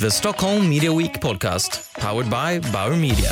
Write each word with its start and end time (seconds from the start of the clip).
The 0.00 0.10
Stockholm 0.10 0.68
Media 0.68 0.94
Week 0.98 1.20
podcast, 1.20 1.94
powered 1.94 2.30
by 2.30 2.70
Bauer 2.72 2.96
Media. 2.96 3.30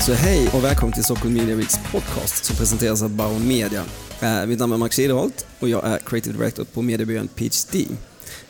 Så 0.00 0.12
hej 0.12 0.48
och 0.52 0.64
välkommen 0.64 0.92
till 0.92 1.04
Stockholm 1.04 1.34
Media 1.34 1.56
Weeks 1.56 1.78
podcast 1.92 2.44
som 2.44 2.56
presenteras 2.56 3.02
av 3.02 3.10
Bauer 3.10 3.38
Media. 3.38 3.84
Eh, 4.20 4.46
mitt 4.46 4.58
namn 4.58 4.72
är 4.72 4.76
Max 4.76 4.98
Iderholt 4.98 5.46
och 5.58 5.68
jag 5.68 5.84
är 5.84 5.98
Creative 5.98 6.38
Director 6.38 6.64
på 6.64 6.82
mediebyrån 6.82 7.28
PhD. 7.28 7.86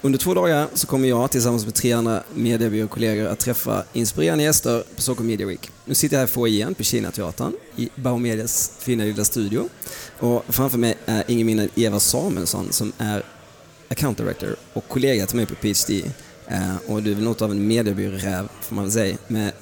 Under 0.01 0.19
två 0.19 0.35
dagar 0.35 0.69
så 0.75 0.87
kommer 0.87 1.09
jag 1.09 1.31
tillsammans 1.31 1.65
med 1.65 1.75
tre 1.75 1.93
andra 1.93 2.23
mediebyråkollegor 2.35 3.27
att 3.27 3.39
träffa 3.41 3.85
inspirerande 3.93 4.45
gäster 4.45 4.85
på 4.97 5.03
Stockholm 5.03 5.27
Media 5.27 5.47
Week. 5.47 5.71
Nu 5.85 5.95
sitter 5.95 6.17
jag 6.17 6.21
här 6.21 6.27
i 6.27 6.31
foajén 6.31 6.75
på 6.75 6.83
Kinateatern 6.83 7.53
i 7.77 7.89
Bauer 7.95 8.19
Medias 8.19 8.73
fina 8.79 9.05
lilla 9.05 9.25
studio. 9.25 9.69
Och 10.19 10.45
framför 10.49 10.79
mig 10.79 10.95
är 11.07 11.25
ingen 11.29 11.47
mindre 11.47 11.65
än 11.65 11.71
Eva 11.75 12.01
Samuelsson 12.01 12.73
som 12.73 12.93
är 12.99 13.23
account 13.89 14.19
director 14.19 14.57
och 14.73 14.89
kollega 14.89 15.27
till 15.27 15.37
mig 15.37 15.47
på 15.47 15.55
PhD. 15.55 16.11
Eh, 16.47 16.77
och 16.87 17.03
du 17.03 17.11
är 17.11 17.15
väl 17.15 17.25
något 17.25 17.43
av 17.43 17.51
en 17.51 17.67
mediebyråräv 17.67 18.49
får 18.61 18.75
man 18.75 18.85
väl 18.85 18.93
säga 18.93 19.17
med 19.27 19.53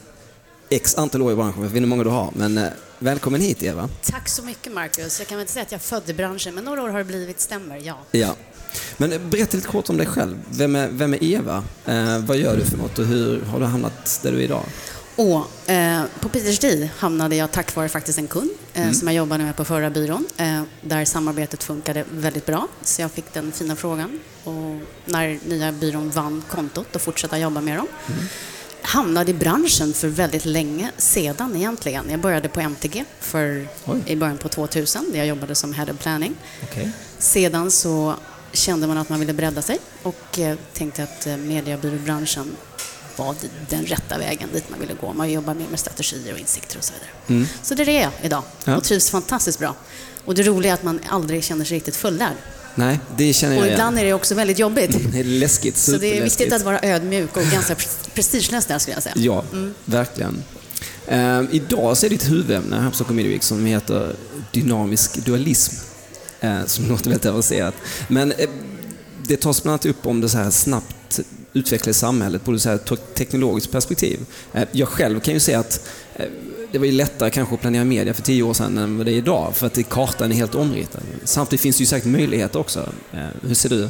x 0.69 0.99
antal 0.99 1.23
år 1.23 1.33
i 1.33 1.35
branschen, 1.35 1.63
jag 1.63 1.69
vet 1.69 1.71
inte 1.77 1.81
hur 1.81 1.87
många 1.87 2.05
du 2.05 2.11
har, 2.11 2.31
men 2.35 2.59
eh, 2.59 2.69
välkommen 2.99 3.41
hit 3.41 3.63
Eva. 3.63 3.89
Tack 4.03 4.29
så 4.29 4.43
mycket 4.43 4.73
Marcus. 4.73 5.19
Jag 5.19 5.29
kan 5.29 5.39
väl 5.39 5.43
inte 5.43 5.53
säga 5.53 5.63
att 5.63 5.73
jag 5.73 5.79
är 5.79 5.83
född 5.83 6.11
i 6.11 6.15
branschen, 6.15 6.55
men 6.55 6.65
några 6.65 6.83
år 6.83 6.89
har 6.89 6.99
det 6.99 7.05
blivit, 7.05 7.41
stämmer, 7.41 7.81
ja. 7.85 7.99
Ja. 8.11 8.37
Men 8.97 9.13
eh, 9.13 9.21
berätta 9.21 9.57
lite 9.57 9.69
kort 9.69 9.91
om 9.91 9.97
dig 9.97 10.07
själv. 10.07 10.39
Vem 10.51 10.77
är, 10.77 10.89
vem 10.89 11.15
är 11.15 11.25
Eva? 11.25 11.65
Eh, 11.87 12.19
vad 12.19 12.37
gör 12.37 12.57
du 12.57 12.65
för 12.65 12.77
något 12.77 12.99
och 12.99 13.07
hur 13.07 13.41
har 13.41 13.61
du 13.61 13.67
hamnat 13.67 14.21
där 14.23 14.33
du 14.33 14.39
är 14.39 14.43
idag? 14.43 14.65
Och, 15.17 15.71
eh, 15.71 16.03
på 16.21 16.29
PhD 16.29 16.91
hamnade 16.97 17.37
jag 17.37 17.53
tack 17.53 17.75
vare 17.75 17.89
faktiskt 17.89 18.19
en 18.19 18.27
kund 18.27 18.51
Mm. 18.83 18.95
som 18.95 19.09
jag 19.09 19.15
jobbade 19.17 19.45
med 19.45 19.57
på 19.57 19.65
förra 19.65 19.91
byrån, 19.91 20.27
eh, 20.37 20.63
där 20.83 21.05
samarbetet 21.05 21.63
funkade 21.63 22.05
väldigt 22.11 22.47
bra. 22.47 22.69
Så 22.83 23.03
jag 23.03 23.11
fick 23.11 23.33
den 23.33 23.53
fina 23.53 23.77
frågan 23.77 24.21
och 24.45 24.81
när 25.05 25.39
nya 25.49 25.73
byrån 25.73 26.11
vann 26.11 26.43
kontot 26.51 26.97
och 26.97 27.03
fortsatte 27.03 27.37
jobba 27.37 27.61
med 27.61 27.77
dem. 27.79 27.87
Mm. 28.07 28.21
Hamnade 28.83 29.31
i 29.31 29.35
branschen 29.35 29.93
för 29.93 30.09
väldigt 30.09 30.45
länge 30.45 30.91
sedan 30.97 31.57
egentligen. 31.57 32.05
Jag 32.11 32.21
började 32.21 32.49
på 32.49 32.61
MTG 32.61 33.05
för, 33.21 33.69
Oj. 33.85 34.03
i 34.07 34.17
början 34.17 34.39
på 34.39 34.49
2000, 34.49 35.11
där 35.13 35.19
jag 35.19 35.27
jobbade 35.27 35.55
som 35.55 35.73
Head 35.73 35.91
of 35.91 35.99
Planning. 35.99 36.35
Okej. 36.63 36.91
Sedan 37.19 37.71
så 37.71 38.15
kände 38.53 38.87
man 38.87 38.99
att 38.99 39.09
man 39.09 39.21
ville 39.21 39.33
bredda 39.33 39.63
sig 39.63 39.79
och 40.03 40.39
eh, 40.39 40.57
tänkte 40.73 41.03
att 41.03 41.27
eh, 41.27 41.37
mediebyråbranschen 41.37 42.57
var 43.17 43.35
den 43.69 43.87
rätta 43.87 44.19
vägen 44.19 44.49
dit 44.53 44.65
man 44.71 44.81
ville 44.81 44.95
gå. 45.01 45.13
Man 45.13 45.31
jobbar 45.33 45.55
mer 45.55 45.67
med 45.71 45.81
strategier 45.81 46.33
och 46.33 46.39
insikter 46.39 46.79
och 46.79 46.85
så 46.85 46.93
vidare. 46.95 47.47
Så 47.63 47.75
det 47.75 47.83
är 47.83 47.87
det 47.87 47.93
jag 48.01 48.11
idag 48.23 48.43
Ja. 48.65 48.77
och 48.77 48.85
trivs 48.85 49.11
fantastiskt 49.11 49.59
bra. 49.59 49.75
Och 50.25 50.35
det 50.35 50.43
roliga 50.43 50.71
är 50.73 50.75
att 50.75 50.83
man 50.83 51.01
aldrig 51.09 51.45
känner 51.45 51.65
sig 51.65 51.77
riktigt 51.77 51.97
fullärd. 51.97 52.35
Nej, 52.75 53.01
det 53.17 53.33
känner 53.33 53.55
jag 53.55 53.61
Och 53.61 53.67
igen. 53.67 53.75
ibland 53.79 53.99
är 53.99 54.05
det 54.05 54.13
också 54.13 54.35
väldigt 54.35 54.59
jobbigt. 54.59 54.91
Det 55.13 55.21
är 55.21 55.25
läskigt, 55.25 55.77
Så 55.77 55.97
det 55.97 56.19
är 56.19 56.23
viktigt 56.23 56.53
att 56.53 56.63
vara 56.63 56.81
ödmjuk 56.83 57.37
och 57.37 57.43
ganska 57.43 57.75
pre- 57.75 58.11
prestigelös 58.15 58.67
där 58.67 58.79
skulle 58.79 58.97
jag 58.97 59.03
säga. 59.03 59.15
Ja, 59.19 59.45
verkligen. 59.85 60.43
Eh, 61.07 61.43
idag 61.51 61.97
så 61.97 62.07
är 62.07 62.11
det 62.11 62.17
ett 62.17 62.31
huvudämne 62.31 62.77
här 62.81 62.89
på 62.91 62.95
Stockholm 62.95 63.17
Media 63.17 63.31
Week 63.33 63.43
som 63.43 63.67
heter 63.67 64.17
dynamisk 64.53 65.25
dualism. 65.25 65.75
Eh, 66.41 66.65
som 66.67 66.89
låter 66.89 67.05
väldigt 67.05 67.27
avancerat. 67.27 67.75
Men 68.09 68.33
eh, 68.33 68.49
det 69.29 69.37
tas 69.37 69.63
bland 69.63 69.73
annat 69.73 69.87
upp 69.87 70.07
om 70.07 70.21
det 70.21 70.29
så 70.29 70.39
här 70.39 70.51
snabbt 70.51 71.21
utvecklade 71.57 71.95
samhället 71.95 72.45
på 72.45 72.53
ett 72.53 72.63
så 72.63 72.69
här 72.69 72.79
te- 72.79 72.97
teknologiskt 72.97 73.73
perspektiv. 73.73 74.21
Eh, 74.53 74.65
jag 74.73 74.89
själv 74.89 75.21
kan 75.21 75.35
ju 75.35 75.41
säga 75.41 75.59
att 75.59 75.89
eh, 76.15 76.27
det 76.73 76.79
var 76.79 76.87
ju 76.87 76.93
lättare 76.93 77.31
kanske 77.31 77.55
att 77.55 77.61
planera 77.61 77.85
media 77.85 78.15
för 78.15 78.23
tio 78.23 78.43
år 78.43 78.55
sedan 78.55 78.79
än 78.79 78.97
vad 78.97 79.07
det 79.07 79.13
är 79.13 79.17
idag, 79.17 79.57
för 79.57 79.67
att 79.67 79.89
kartan 79.89 80.33
är 80.33 80.37
helt 80.37 80.55
omritad. 80.55 81.03
Samtidigt 81.25 81.61
finns 81.61 81.77
det 81.77 81.83
ju 81.83 81.87
säkert 81.87 82.09
möjligheter 82.09 82.59
också. 82.59 82.89
Eh, 83.13 83.21
hur 83.43 83.55
ser 83.55 83.69
du 83.69 83.89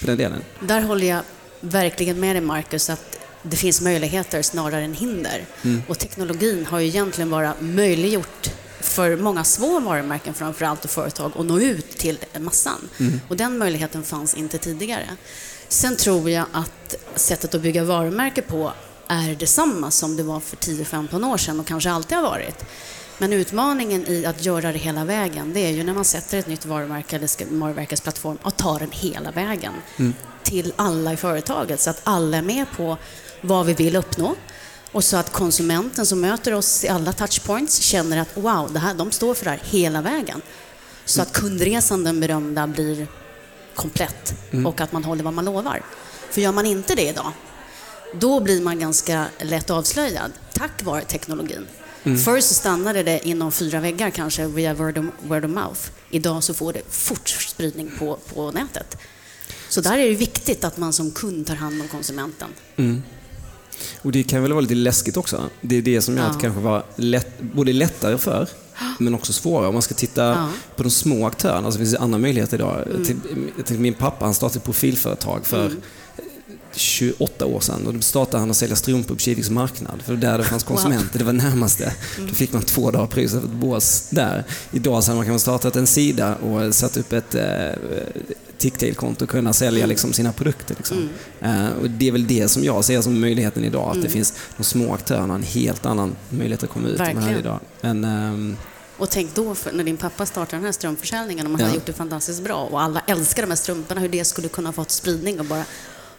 på 0.00 0.06
den 0.06 0.16
delen? 0.16 0.42
Där 0.60 0.80
håller 0.80 1.06
jag 1.06 1.20
verkligen 1.60 2.20
med 2.20 2.34
dig 2.36 2.40
Marcus 2.40 2.90
att 2.90 3.18
det 3.42 3.56
finns 3.56 3.80
möjligheter 3.80 4.42
snarare 4.42 4.84
än 4.84 4.94
hinder. 4.94 5.44
Och 5.88 5.98
teknologin 5.98 6.66
har 6.66 6.80
ju 6.80 6.86
egentligen 6.86 7.30
bara 7.30 7.54
möjliggjort 7.60 8.50
för 8.80 9.16
många 9.16 9.44
små 9.44 9.80
varumärken 9.80 10.34
framför 10.34 10.64
allt 10.64 10.84
och 10.84 10.90
företag 10.90 11.32
att 11.38 11.46
nå 11.46 11.60
ut 11.60 11.98
till 11.98 12.18
massan. 12.38 12.88
Och 13.28 13.36
den 13.36 13.58
möjligheten 13.58 14.02
fanns 14.02 14.34
inte 14.34 14.58
tidigare. 14.58 15.06
Sen 15.72 15.96
tror 15.96 16.30
jag 16.30 16.46
att 16.52 16.94
sättet 17.14 17.54
att 17.54 17.60
bygga 17.60 17.84
varumärke 17.84 18.42
på 18.42 18.72
är 19.08 19.34
detsamma 19.34 19.90
som 19.90 20.16
det 20.16 20.22
var 20.22 20.40
för 20.40 20.56
10-15 20.56 21.32
år 21.32 21.36
sedan 21.36 21.60
och 21.60 21.66
kanske 21.66 21.90
alltid 21.90 22.18
har 22.18 22.22
varit. 22.24 22.64
Men 23.18 23.32
utmaningen 23.32 24.06
i 24.06 24.26
att 24.26 24.44
göra 24.44 24.72
det 24.72 24.78
hela 24.78 25.04
vägen, 25.04 25.52
det 25.52 25.60
är 25.60 25.70
ju 25.70 25.84
när 25.84 25.94
man 25.94 26.04
sätter 26.04 26.38
ett 26.38 26.46
nytt 26.46 26.66
varumärke 26.66 27.16
eller 27.16 27.58
varumärkesplattform, 27.58 28.38
att 28.42 28.58
ta 28.58 28.78
den 28.78 28.90
hela 28.92 29.30
vägen 29.30 29.72
till 30.42 30.72
alla 30.76 31.12
i 31.12 31.16
företaget 31.16 31.80
så 31.80 31.90
att 31.90 32.00
alla 32.04 32.36
är 32.36 32.42
med 32.42 32.66
på 32.76 32.96
vad 33.40 33.66
vi 33.66 33.74
vill 33.74 33.96
uppnå. 33.96 34.34
Och 34.92 35.04
så 35.04 35.16
att 35.16 35.32
konsumenten 35.32 36.06
som 36.06 36.20
möter 36.20 36.54
oss 36.54 36.84
i 36.84 36.88
alla 36.88 37.12
touchpoints 37.12 37.80
känner 37.80 38.18
att 38.18 38.36
wow, 38.36 38.72
det 38.72 38.78
här, 38.78 38.94
de 38.94 39.10
står 39.10 39.34
för 39.34 39.44
det 39.44 39.50
här 39.50 39.62
hela 39.64 40.02
vägen. 40.02 40.42
Så 41.04 41.22
att 41.22 41.32
kundresan, 41.32 42.04
den 42.04 42.20
berömda, 42.20 42.66
blir 42.66 43.06
komplett 43.74 44.34
och 44.66 44.80
att 44.80 44.92
man 44.92 45.04
håller 45.04 45.24
vad 45.24 45.34
man 45.34 45.44
lovar. 45.44 45.82
För 46.30 46.40
gör 46.40 46.52
man 46.52 46.66
inte 46.66 46.94
det 46.94 47.08
idag, 47.08 47.32
då 48.14 48.40
blir 48.40 48.60
man 48.62 48.78
ganska 48.78 49.26
lätt 49.40 49.70
avslöjad 49.70 50.32
tack 50.52 50.82
vare 50.82 51.04
teknologin. 51.04 51.66
Förr 52.24 52.40
så 52.40 52.54
stannade 52.54 53.02
det 53.02 53.28
inom 53.28 53.52
fyra 53.52 53.80
väggar 53.80 54.10
kanske 54.10 54.46
via 54.46 54.74
word 54.74 54.98
of, 54.98 55.04
word 55.22 55.44
of 55.44 55.50
mouth. 55.50 55.80
Idag 56.10 56.44
så 56.44 56.54
får 56.54 56.72
det 56.72 56.82
fort 56.88 57.28
spridning 57.28 57.90
på, 57.98 58.18
på 58.34 58.50
nätet. 58.52 58.96
Så 59.68 59.80
där 59.80 59.98
är 59.98 60.08
det 60.08 60.14
viktigt 60.14 60.64
att 60.64 60.76
man 60.76 60.92
som 60.92 61.10
kund 61.10 61.46
tar 61.46 61.54
hand 61.54 61.80
om 61.82 61.88
konsumenten. 61.88 62.48
Och 64.02 64.12
det 64.12 64.22
kan 64.22 64.42
väl 64.42 64.52
vara 64.52 64.60
lite 64.60 64.74
läskigt 64.74 65.16
också. 65.16 65.42
Det 65.60 65.76
är 65.76 65.82
det 65.82 66.02
som 66.02 66.16
gör 66.16 66.24
att 66.24 66.32
det 66.32 66.36
Ja. 66.36 66.40
kanske 66.40 66.60
var 66.60 66.84
lätt, 66.96 67.40
både 67.40 67.72
lättare 67.72 68.18
för 68.18 68.48
men 68.98 69.14
också 69.14 69.32
svårare. 69.32 69.68
Om 69.68 69.74
man 69.74 69.82
ska 69.82 69.94
titta 69.94 70.24
Ja. 70.24 70.32
Mm. 70.38 70.50
på 70.76 70.82
de 70.82 70.90
små 70.90 71.26
aktörerna 71.26 71.72
så 71.72 71.78
finns 71.78 71.90
det 71.92 71.98
andra 71.98 72.18
möjligheter 72.18 72.56
idag. 72.56 72.84
Till, 73.06 73.16
jag 73.56 73.66
tänkte, 73.66 73.74
min 73.82 73.94
pappa 73.94 74.24
han 74.24 74.34
startade 74.34 74.58
ett 74.58 74.64
profilföretag 74.64 75.46
för 75.46 75.66
Mm. 75.66 75.80
28 76.74 77.46
år 77.46 77.60
sedan 77.60 77.86
och 77.86 77.94
då 77.94 78.00
startade 78.00 78.38
han 78.38 78.50
att 78.50 78.56
sälja 78.56 78.76
strumpor 78.76 79.14
på 79.14 79.20
Kiviks 79.20 79.50
marknad. 79.50 80.02
För 80.02 80.16
där 80.16 80.38
det 80.38 80.44
fanns 80.44 80.62
konsumenter, 80.64 81.18
det 81.18 81.24
var 81.24 81.32
närmaste. 81.32 81.92
Mm. 82.16 82.28
Då 82.28 82.34
fick 82.34 82.52
man 82.52 82.62
två 82.62 82.90
dagar 82.90 83.06
pröjs 83.06 83.30
för 83.32 83.38
ett 83.38 83.44
bås 83.50 84.06
där. 84.10 84.44
Idag 84.72 85.04
så 85.04 85.10
hade 85.10 85.16
man 85.16 85.26
kanske 85.26 85.42
startat 85.42 85.76
en 85.76 85.86
sida 85.86 86.34
och 86.34 86.74
satt 86.74 86.96
upp 86.96 87.12
ett 87.12 87.34
eh, 87.34 87.42
Ticktail-konto 88.58 89.24
och 89.24 89.30
kunna 89.30 89.52
sälja 89.52 89.78
Mm. 89.78 89.88
liksom, 89.88 90.12
sina 90.12 90.32
produkter. 90.32 90.74
Liksom. 90.78 91.08
Eh, 91.40 91.68
och 91.82 91.90
det 91.90 92.08
är 92.08 92.12
väl 92.12 92.26
det 92.26 92.48
som 92.48 92.64
jag 92.64 92.84
ser 92.84 93.00
som 93.02 93.20
möjligheten 93.20 93.64
idag, 93.64 93.88
att 93.88 93.94
det 93.94 94.00
Mm. 94.00 94.12
finns 94.12 94.34
de 94.56 94.64
små 94.64 94.94
aktörerna 94.94 95.34
en 95.34 95.42
helt 95.42 95.86
annan 95.86 96.16
möjlighet 96.28 96.62
att 96.62 96.70
komma 96.70 96.88
ut 96.88 97.00
än 97.00 97.06
man 97.06 97.16
hade 97.16 97.20
Verkligen. 97.34 97.40
idag. 97.40 97.60
Men, 97.80 98.04
ehm, 98.04 98.56
Och 99.00 99.10
tänk 99.10 99.34
då 99.34 99.54
för 99.54 99.72
när 99.72 99.84
din 99.84 99.96
pappa 99.96 100.26
startade 100.26 100.56
den 100.56 100.64
här 100.64 100.72
strumpförsäljningen 100.72 101.46
och 101.46 101.52
man 101.52 101.60
Ja. 101.60 101.66
hade 101.66 101.76
gjort 101.76 101.86
det 101.86 101.92
fantastiskt 101.92 102.42
bra 102.42 102.54
och 102.64 102.82
alla 102.82 103.02
älskar 103.06 103.42
de 103.42 103.48
här 103.48 103.56
strumporna, 103.56 104.00
hur 104.00 104.08
det 104.08 104.24
skulle 104.24 104.48
kunna 104.48 104.72
fått 104.72 104.90
spridning 104.90 105.40
och 105.40 105.46
bara, 105.46 105.64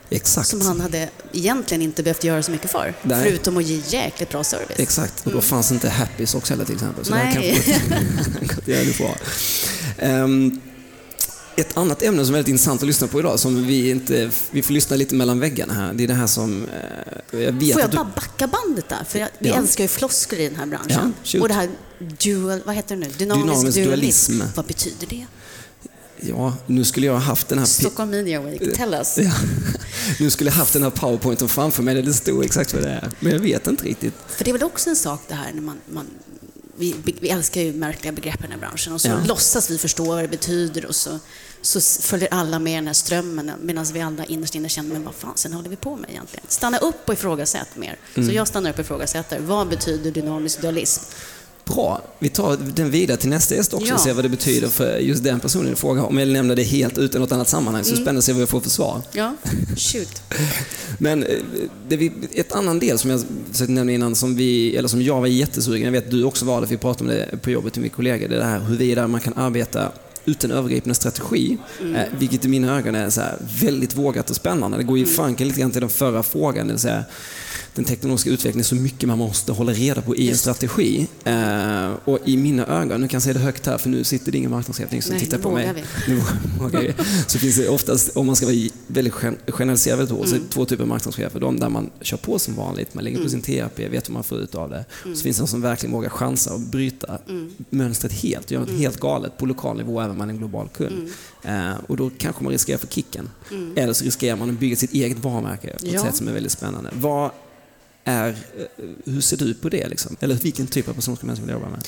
exakt. 0.10 0.48
som 0.48 0.62
han 0.62 0.82
hade 0.82 1.10
egentligen 1.34 1.82
inte 1.82 2.04
behövt 2.04 2.24
göra 2.24 2.44
så 2.44 2.52
mycket 2.52 2.72
för. 2.72 2.94
Nej. 3.02 3.24
Förutom 3.24 3.58
att 3.58 3.64
ge 3.64 3.82
jäkligt 3.88 4.30
bra 4.30 4.44
service. 4.44 4.80
Exakt, 4.80 5.26
och 5.26 5.32
då 5.32 5.42
fanns 5.42 5.72
inte 5.72 5.90
Happy 5.90 6.26
Socks 6.26 6.50
heller 6.50 6.66
till 6.66 6.76
exempel. 6.76 7.06
Så 7.06 7.16
Nej. 7.16 7.62
det 7.66 7.72
här 7.72 8.40
kan 8.40 8.48
gått 8.56 8.68
jävligt 8.68 8.98
bra. 8.98 9.16
Ehm, 9.98 10.62
ett 11.62 11.78
annat 11.78 12.04
ämne 12.04 12.26
som 12.26 12.34
är 12.36 12.38
väldigt 12.38 12.50
intressant 12.52 12.82
att 12.82 12.88
lyssna 12.88 13.08
på 13.08 13.20
idag, 13.20 13.40
som 13.40 13.68
vi 13.68 13.90
inte, 13.90 14.32
vi 14.52 14.62
får 14.62 14.74
lyssna 14.74 14.96
lite 14.96 15.16
mellan 15.16 15.40
väggarna 15.40 15.74
här, 15.74 15.94
det 15.94 16.04
är 16.04 16.08
det 16.08 16.14
här 16.14 16.28
som, 16.28 16.66
eh, 16.66 17.40
jag 17.42 17.52
vet 17.52 17.74
Får 17.74 17.82
jag 17.82 17.92
du, 17.92 17.96
bara 17.98 18.12
backa 18.16 18.48
bandet 18.48 18.90
där? 18.90 19.04
För 19.10 19.20
jag, 19.20 19.28
vi 19.40 19.50
Ja. 19.50 19.56
älskar 19.56 19.84
ju 19.84 19.88
floskler 19.88 20.40
i 20.40 20.48
den 20.50 20.56
här 20.58 20.66
branschen. 20.66 21.14
Ja, 21.24 21.42
och 21.42 21.48
det 21.48 21.54
här 21.54 21.70
dual, 22.24 22.62
vad 22.66 22.76
heter 22.76 22.96
det 22.96 23.02
nu? 23.02 23.12
Dynamisk, 23.18 23.46
Dynamisk 23.48 23.78
dualism. 23.78 24.32
dualism. 24.32 24.56
Vad 24.56 24.66
betyder 24.66 25.08
det? 25.08 25.26
ja, 26.24 26.54
nu 26.68 26.84
skulle 26.86 27.06
jag 27.06 27.14
ha 27.14 27.20
haft 27.20 27.48
den 27.48 27.60
här 27.60 27.66
Stockholm 27.66 28.10
Media 28.12 28.42
Week, 28.42 28.76
tell 28.78 28.94
us. 28.94 29.18
Ja. 29.18 29.32
Nu 30.20 30.30
skulle 30.30 30.50
jag 30.50 30.56
haft 30.58 30.74
den 30.74 30.84
här 30.84 30.90
powerpointen 30.90 31.50
framför 31.50 31.84
mig 31.84 31.96
där 31.96 32.02
det 32.02 32.14
stod 32.14 32.46
exakt 32.46 32.74
vad 32.74 32.84
det 32.84 32.90
är. 32.90 33.10
Men 33.20 33.32
jag 33.32 33.40
vet 33.40 33.68
inte 33.68 33.84
riktigt. 33.84 34.14
För 34.28 34.44
det 34.44 34.52
är 34.52 34.54
väl 34.54 34.64
också 34.64 34.90
en 34.90 34.96
sak 34.96 35.22
det 35.28 35.36
här 35.36 35.52
när 35.54 35.62
man, 35.62 35.78
man 35.94 36.06
vi, 36.78 36.96
vi 37.22 37.30
älskar 37.30 37.62
ju 37.62 37.74
märkliga 37.74 38.12
begrepp 38.12 38.40
i 38.40 38.42
den 38.42 38.52
här 38.52 38.60
branschen 38.60 38.94
och 38.94 39.02
så 39.02 39.08
Ja. 39.08 39.18
låtsas 39.28 39.70
vi 39.70 39.78
förstå 39.78 40.04
vad 40.06 40.24
det 40.24 40.28
betyder 40.28 40.86
och 40.86 40.96
så, 40.96 41.20
så 41.62 41.82
följer 42.02 42.30
alla 42.32 42.60
med 42.60 42.78
den 42.78 42.88
här 42.88 42.94
strömmen 42.94 43.52
medan 43.62 43.86
vi 43.94 44.02
alla 44.02 44.26
innerst 44.26 44.56
inne 44.56 44.70
känner, 44.70 44.94
men 44.94 45.04
vad 45.04 45.16
fan 45.16 45.34
sen 45.36 45.54
håller 45.54 45.70
vi 45.70 45.76
på 45.76 45.96
med 45.96 46.10
egentligen? 46.10 46.46
Stanna 46.48 46.78
upp 46.78 47.08
och 47.08 47.14
ifrågasätt 47.14 47.76
mer. 47.76 47.98
Mm. 48.16 48.30
Så 48.30 48.36
jag 48.36 48.48
stannar 48.48 48.70
upp 48.70 48.76
och 48.80 48.86
ifrågasätter. 48.86 49.40
Vad 49.40 49.68
betyder 49.70 50.12
dynamisk 50.12 50.62
dualism? 50.62 51.04
Bra. 51.66 52.02
Vi 52.20 52.30
tar 52.30 52.58
den 52.76 52.92
vidare 52.92 53.18
till 53.18 53.30
nästa 53.30 53.56
gäst 53.56 53.74
också 53.74 53.88
Ja. 53.88 53.94
och 53.94 54.00
ser 54.00 54.14
vad 54.14 54.26
det 54.26 54.30
betyder 54.30 54.68
för 54.68 54.98
just 54.98 55.24
den 55.24 55.40
personen 55.40 55.74
i 55.74 55.76
fråga. 55.76 56.04
Om 56.04 56.18
jag 56.18 56.28
nämner 56.28 56.56
det 56.56 56.64
helt 56.64 56.98
utan 56.98 57.22
något 57.22 57.32
annat 57.32 57.50
sammanhang 57.50 57.84
så 57.84 57.90
det 57.90 57.96
spännande 57.96 58.20
att 58.20 58.26
se 58.26 58.34
vad 58.34 58.42
jag 58.42 58.50
får 58.50 58.60
för 58.60 58.70
svar. 58.70 59.02
Ja, 59.12 59.36
shoot. 59.78 60.22
Men 60.98 61.24
eh, 61.24 61.36
det 61.88 61.98
vi, 61.98 62.12
ett 62.34 62.52
annan 62.52 62.80
del 62.80 63.00
som 63.00 63.10
jag 63.10 63.24
försökte 63.52 63.72
nämna 63.74 63.92
innan, 63.92 64.16
som, 64.16 64.36
vi, 64.36 64.76
eller 64.76 64.90
som 64.90 65.02
jag 65.02 65.20
var 65.20 65.28
jättesugen, 65.28 65.86
jag 65.86 65.92
vet 65.92 66.06
att 66.06 66.12
du 66.12 66.24
också 66.24 66.46
var 66.46 66.62
det, 66.62 66.68
för 66.68 66.76
vi 66.76 66.78
pratade 66.78 67.10
om 67.12 67.16
det 67.32 67.38
på 67.38 67.52
jobbet 67.52 67.76
med 67.76 67.82
min 67.82 67.92
kollega, 67.92 68.28
det 68.28 68.36
är 68.36 68.40
det 68.40 68.46
här 68.46 68.60
huruvida 68.60 69.08
man 69.08 69.22
kan 69.22 69.34
arbeta 69.34 69.92
ut 70.26 70.44
en 70.44 70.52
övergripande 70.52 70.96
strategi, 70.96 71.58
eh, 71.96 72.02
vilket 72.20 72.46
i 72.46 72.48
mina 72.48 72.78
ögon 72.78 72.96
är 72.96 73.10
så 73.10 73.22
väldigt 73.62 73.96
vågat 73.96 74.30
och 74.30 74.36
spännande. 74.36 74.78
Det 74.78 74.84
går 74.84 74.98
ju 74.98 75.06
fanken 75.06 75.48
lite 75.48 75.60
grann 75.60 75.72
till 75.72 75.82
den 75.82 75.90
förra 75.90 76.24
frågan, 76.24 76.68
det 76.68 76.74
vill 76.74 76.80
säga 76.80 77.04
den 77.76 77.86
teknologiska 77.86 78.30
utvecklingen 78.30 78.66
så 78.66 78.76
mycket 78.76 79.10
man 79.10 79.18
måste 79.18 79.52
hålla 79.52 79.72
reda 79.74 80.02
på 80.02 80.16
i 80.16 80.30
en 80.30 80.38
strategi. 80.38 81.08
Eh, 81.24 81.92
och 82.06 82.20
i 82.26 82.38
mina 82.38 82.66
ögon, 82.66 83.02
nu 83.02 83.08
kan 83.08 83.16
jag 83.16 83.24
säga 83.24 83.34
det 83.34 83.40
högt 83.40 83.66
här 83.66 83.78
för 83.78 83.90
nu 83.90 84.04
sitter 84.04 84.32
det 84.32 84.38
ingen 84.38 84.52
marknadschef 84.52 84.90
som 85.04 85.12
Nej, 85.16 85.20
tittar 85.20 85.38
på 85.38 85.52
mig. 85.52 85.72
vi. 86.08 86.14
Nu 86.14 86.22
vågar 86.60 86.82
vi. 86.82 86.94
Så 87.28 87.40
finns 87.40 87.56
det 87.56 87.70
oftast, 87.70 88.18
om 88.18 88.26
man 88.26 88.36
ska 88.36 88.46
vara 88.46 88.56
väldigt 88.88 89.14
gen- 89.24 89.38
generalisera 89.48 89.96
väldigt 89.96 90.18
hårt, 90.18 90.28
så 90.28 90.36
är 90.36 90.40
det 90.40 90.46
två 90.50 90.66
typer 90.66 90.84
av 90.84 90.88
marknadschefer. 90.88 91.40
De 91.40 91.60
där 91.60 91.70
man 91.70 91.90
kör 92.02 92.18
på 92.18 92.40
som 92.40 92.56
vanligt, 92.56 92.94
man 92.94 93.04
lägger 93.04 93.24
på 93.24 93.30
sin 93.30 93.42
TRP, 93.42 93.90
vet 93.90 94.10
vad 94.10 94.14
man 94.14 94.24
får 94.24 94.40
ut 94.40 94.56
av 94.56 94.70
det. 94.70 94.86
Så 95.04 95.22
finns 95.24 95.38
det 95.38 95.44
de 95.44 95.48
som 95.48 95.62
verkligen 95.62 95.94
vågar 95.96 96.10
chansa 96.10 96.54
och 96.54 96.60
bryta 96.60 97.20
mönstret 97.70 98.14
helt, 98.14 98.46
och 98.46 98.52
göra 98.52 98.64
något 98.64 98.80
helt 98.80 99.00
galet 99.00 99.38
på 99.38 99.46
lokal 99.46 99.78
nivå, 99.78 100.00
även 100.00 100.12
om 100.12 100.18
man 100.18 100.30
är 100.30 100.34
en 100.34 100.38
global 100.40 100.70
kund. 100.70 101.10
Eh, 101.44 101.72
och 101.88 101.98
då 101.98 102.12
kanske 102.18 102.44
man 102.44 102.52
riskerar 102.52 102.78
för 102.78 102.88
kicken. 102.88 103.30
Eller 103.76 103.94
så 103.94 104.06
riskerar 104.06 104.36
man 104.38 104.50
att 104.50 104.60
bygga 104.60 104.76
sitt 104.76 104.94
eget 104.94 105.20
varumärke 105.24 105.68
på 105.80 105.86
ett 105.88 105.94
Ja. 105.94 106.02
sätt 106.04 106.16
som 106.16 106.28
är 106.28 106.34
väldigt 106.34 106.52
spännande. 106.52 106.90
Vad 106.94 107.32
är, 108.04 108.30
eh, 108.30 108.66
hur 109.06 109.22
ser 109.22 109.38
du 109.38 109.54
på 109.54 109.70
det? 109.70 109.88
Liksom? 109.88 110.16
Eller 110.20 110.36
vilken 110.36 110.68
typ 110.68 110.88
av 110.88 110.94
person 110.94 111.18
ska 111.18 111.28
man 111.28 111.36
vilja 111.36 111.54
jobba 111.54 111.70
med? 111.70 111.88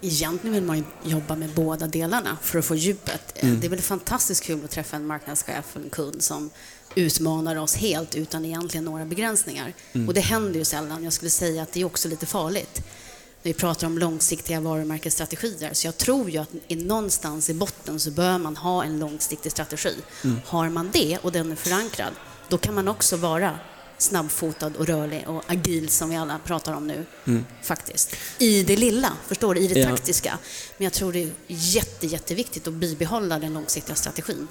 Egentligen 0.00 0.54
vill 0.54 0.62
man 0.64 0.84
jobba 1.04 1.36
med 1.36 1.50
båda 1.54 1.86
delarna 1.86 2.36
för 2.42 2.58
att 2.58 2.64
få 2.64 2.74
djupet. 2.74 3.32
Eh, 3.34 3.52
Det 3.52 3.66
är 3.66 3.70
väl 3.70 3.80
fantastiskt 3.80 4.42
kul 4.44 4.64
att 4.64 4.70
träffa 4.70 4.96
en 4.96 5.06
marknadschef 5.06 5.64
och 5.72 5.80
en 5.82 5.90
kund 5.90 6.22
som 6.22 6.50
utmanar 6.94 7.56
oss 7.56 7.74
helt 7.76 8.14
utan 8.14 8.44
egentligen 8.44 8.84
några 8.84 9.04
begränsningar. 9.04 9.72
Och 10.06 10.14
det 10.14 10.20
händer 10.20 10.58
ju 10.58 10.64
sällan. 10.64 11.04
Jag 11.04 11.12
skulle 11.12 11.30
säga 11.30 11.62
att 11.62 11.72
det 11.72 11.80
är 11.80 11.84
också 11.84 12.08
lite 12.08 12.26
farligt. 12.26 12.82
När 13.42 13.52
vi 13.52 13.58
pratar 13.58 13.86
om 13.86 13.98
långsiktiga 13.98 14.60
varumärkesstrategier. 14.60 15.70
Så 15.74 15.86
jag 15.86 15.96
tror 15.96 16.30
ju 16.30 16.38
att 16.38 16.48
i 16.68 16.76
någonstans 16.76 17.50
i 17.50 17.54
botten 17.54 18.00
så 18.00 18.10
bör 18.10 18.38
man 18.38 18.56
ha 18.56 18.84
en 18.84 18.98
långsiktig 18.98 19.52
strategi. 19.52 19.94
Har 20.44 20.68
man 20.68 20.90
det 20.92 21.18
och 21.22 21.32
den 21.32 21.52
är 21.52 21.56
förankrad, 21.56 22.12
då 22.48 22.58
kan 22.58 22.74
man 22.74 22.88
också 22.88 23.16
vara 23.16 23.58
snabbfotad 23.98 24.72
och 24.78 24.86
rörlig 24.86 25.24
och 25.28 25.42
agil 25.46 25.88
som 25.88 26.10
vi 26.10 26.16
alla 26.16 26.38
pratar 26.44 26.72
om 26.72 26.86
nu. 26.86 27.04
Faktiskt. 27.62 28.16
I 28.38 28.62
det 28.62 28.76
lilla, 28.76 29.12
förstår 29.28 29.54
du? 29.54 29.60
I 29.60 29.66
det 29.68 29.80
Ja. 29.80 29.88
taktiska. 29.90 30.38
Men 30.76 30.84
jag 30.84 30.92
tror 30.92 31.12
det 31.12 31.22
är 31.22 31.30
jätte, 31.48 32.06
jätteviktigt 32.06 32.66
att 32.66 32.74
bibehålla 32.74 33.38
den 33.38 33.54
långsiktiga 33.54 33.96
strategin. 33.96 34.48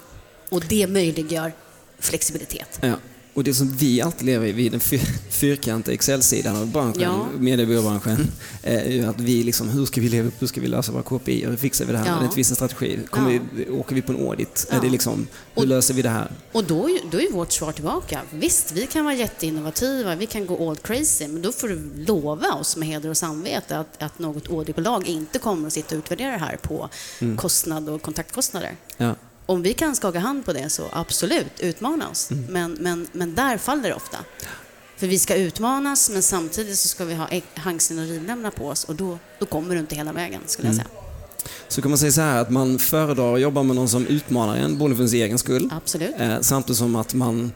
Och 0.48 0.64
det 0.68 0.86
möjliggör 0.86 1.52
flexibilitet. 1.98 2.78
Ja. 2.82 2.94
Och 3.36 3.44
det 3.44 3.54
som 3.54 3.68
vi 3.68 4.00
alltid 4.00 4.26
lever 4.26 4.46
i, 4.46 4.52
vid 4.52 4.72
den 4.72 4.80
fyr, 4.80 5.00
fyrkantiga 5.30 5.94
Excel-sidan 5.94 6.56
av 6.56 6.66
branschen, 6.66 7.02
Ja. 7.02 7.26
mediebyråbranschen, 7.38 8.26
är 8.62 8.90
ju 8.90 9.04
att 9.06 9.20
vi 9.20 9.42
liksom, 9.42 9.68
hur 9.68 9.86
ska 9.86 10.00
vi 10.00 10.08
leva 10.08 10.28
upp, 10.28 10.42
hur 10.42 10.46
ska 10.46 10.60
vi 10.60 10.66
lösa 10.68 10.92
våra 10.92 11.02
KPI, 11.02 11.44
hur 11.46 11.56
fixar 11.56 11.84
vi 11.84 11.92
det 11.92 11.98
här? 11.98 12.06
Ja. 12.06 12.28
Det 12.28 12.34
finns 12.34 12.50
en 12.50 12.56
strategi? 12.56 12.98
Kommer 13.10 13.30
Ja. 13.32 13.40
vi, 13.54 13.70
åker 13.70 13.94
vi 13.94 14.02
på 14.02 14.12
en 14.12 14.26
audit? 14.28 14.66
Ja. 14.70 14.76
Är 14.76 14.80
det 14.80 14.88
liksom, 14.88 15.26
hur 15.54 15.62
Och- 15.62 15.68
löser 15.68 15.94
vi 15.94 16.02
det 16.02 16.08
här? 16.08 16.30
Och 16.52 16.64
då, 16.64 16.88
är- 16.90 17.10
då 17.10 17.20
är 17.20 17.32
vårt 17.32 17.52
svar 17.52 17.72
tillbaka. 17.72 18.20
Visst, 18.30 18.72
vi 18.72 18.86
kan 18.86 19.04
vara 19.04 19.14
jätteinnovativa, 19.14 20.14
vi 20.14 20.26
kan 20.26 20.46
gå 20.46 20.70
all 20.70 20.76
crazy, 20.76 21.28
men 21.28 21.42
då 21.42 21.52
får 21.52 21.68
du 21.68 21.90
lova 22.06 22.52
oss 22.52 22.76
med 22.76 22.88
heder 22.88 23.10
och 23.10 23.16
samvete 23.16 23.78
att, 23.78 24.02
att 24.02 24.18
något 24.18 24.50
auditbolag 24.50 25.06
inte 25.08 25.38
kommer 25.38 25.66
att 25.66 25.72
sitta 25.72 25.94
och 25.94 25.98
utvärdera 25.98 26.30
det 26.30 26.38
här 26.38 26.56
på 26.56 26.88
kostnad 27.36 27.88
och 27.88 28.02
kontaktkostnader. 28.02 28.76
Ja. 28.96 29.14
Om 29.46 29.62
vi 29.62 29.72
kan 29.74 29.96
skaka 29.96 30.18
hand 30.18 30.44
på 30.44 30.52
det 30.52 30.70
så 30.70 30.88
absolut, 30.92 31.60
utmana 31.60 32.08
oss. 32.08 32.30
Men, 32.48 32.72
men, 32.72 33.06
men 33.12 33.34
där 33.34 33.58
faller 33.58 33.88
det 33.88 33.94
ofta. 33.94 34.18
För 34.96 35.06
vi 35.06 35.18
ska 35.18 35.34
utmanas, 35.34 36.10
men 36.10 36.22
samtidigt 36.22 36.78
så 36.78 36.88
ska 36.88 37.04
vi 37.04 37.14
ha 37.14 37.28
hangsen 37.54 37.98
och 37.98 38.04
rivlämna 38.04 38.50
på 38.50 38.68
oss 38.68 38.84
och 38.84 38.94
då, 38.94 39.18
då 39.38 39.46
kommer 39.46 39.74
du 39.74 39.80
inte 39.80 39.94
hela 39.96 40.12
vägen, 40.12 40.40
skulle 40.46 40.68
jag 40.68 40.74
säga. 40.74 40.88
Så 41.68 41.82
kan 41.82 41.90
man 41.90 41.98
säga 41.98 42.12
så 42.12 42.20
här 42.20 42.40
att 42.40 42.50
man 42.50 42.78
föredrar 42.78 43.34
att 43.34 43.40
jobba 43.40 43.62
med 43.62 43.76
någon 43.76 43.88
som 43.88 44.06
utmanar 44.06 44.56
en, 44.56 44.78
både 44.78 44.96
för 44.96 45.06
sin 45.06 45.22
egen 45.22 45.38
skull, 45.38 45.70
Absolut. 45.72 46.14
eh, 46.18 46.40
samtidigt 46.40 46.78
som 46.78 46.96
att 46.96 47.14
man 47.14 47.52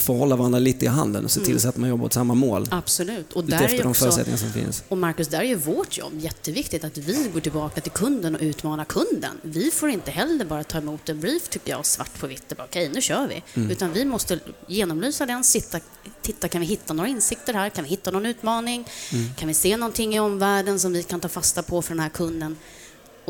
får 0.00 0.14
hålla 0.14 0.36
varandra 0.36 0.58
lite 0.58 0.84
i 0.84 0.88
handen 0.88 1.24
och 1.24 1.30
se 1.30 1.40
till 1.40 1.60
så 1.60 1.68
att 1.68 1.76
man 1.76 1.90
jobbar 1.90 2.04
åt 2.04 2.12
samma 2.12 2.34
mål. 2.34 2.68
Absolut. 2.70 3.32
Och 3.32 3.44
där 3.44 3.74
är 3.74 3.82
de 3.82 3.94
förutsättningar 3.94 4.38
som 4.38 4.52
finns. 4.52 4.84
och 4.88 4.98
Marcus, 4.98 5.28
där 5.28 5.42
är 5.42 5.56
vårt 5.56 5.98
jobb 5.98 6.12
jätteviktigt 6.18 6.84
att 6.84 6.98
vi 6.98 7.30
går 7.32 7.40
tillbaka 7.40 7.80
till 7.80 7.92
kunden 7.92 8.34
och 8.34 8.42
utmanar 8.42 8.84
kunden. 8.84 9.32
Vi 9.42 9.70
får 9.70 9.90
inte 9.90 10.10
heller 10.10 10.44
bara 10.44 10.64
ta 10.64 10.78
emot 10.78 11.08
en 11.08 11.20
brief, 11.20 11.48
tycker 11.48 11.70
jag, 11.70 11.86
svart 11.86 12.18
på 12.20 12.26
vitt 12.26 12.50
och 12.50 12.56
bara 12.56 12.64
okej, 12.64 12.90
nu 12.94 13.00
kör 13.00 13.28
vi. 13.28 13.42
Mm. 13.54 13.70
Utan 13.70 13.92
vi 13.92 14.04
måste 14.04 14.38
genomlysa 14.66 15.26
den, 15.26 15.44
sitta, 15.44 15.80
titta, 16.22 16.48
kan 16.48 16.60
vi 16.60 16.66
hitta 16.66 16.94
några 16.94 17.08
insikter 17.08 17.54
här? 17.54 17.68
Kan 17.70 17.84
vi 17.84 17.90
hitta 17.90 18.10
någon 18.10 18.26
utmaning? 18.26 18.88
Mm. 19.12 19.34
Kan 19.34 19.48
vi 19.48 19.54
se 19.54 19.76
någonting 19.76 20.14
i 20.14 20.20
omvärlden 20.20 20.80
som 20.80 20.92
vi 20.92 21.02
kan 21.02 21.20
ta 21.20 21.28
fasta 21.28 21.62
på 21.62 21.82
för 21.82 21.94
den 21.94 22.02
här 22.02 22.08
kunden? 22.08 22.56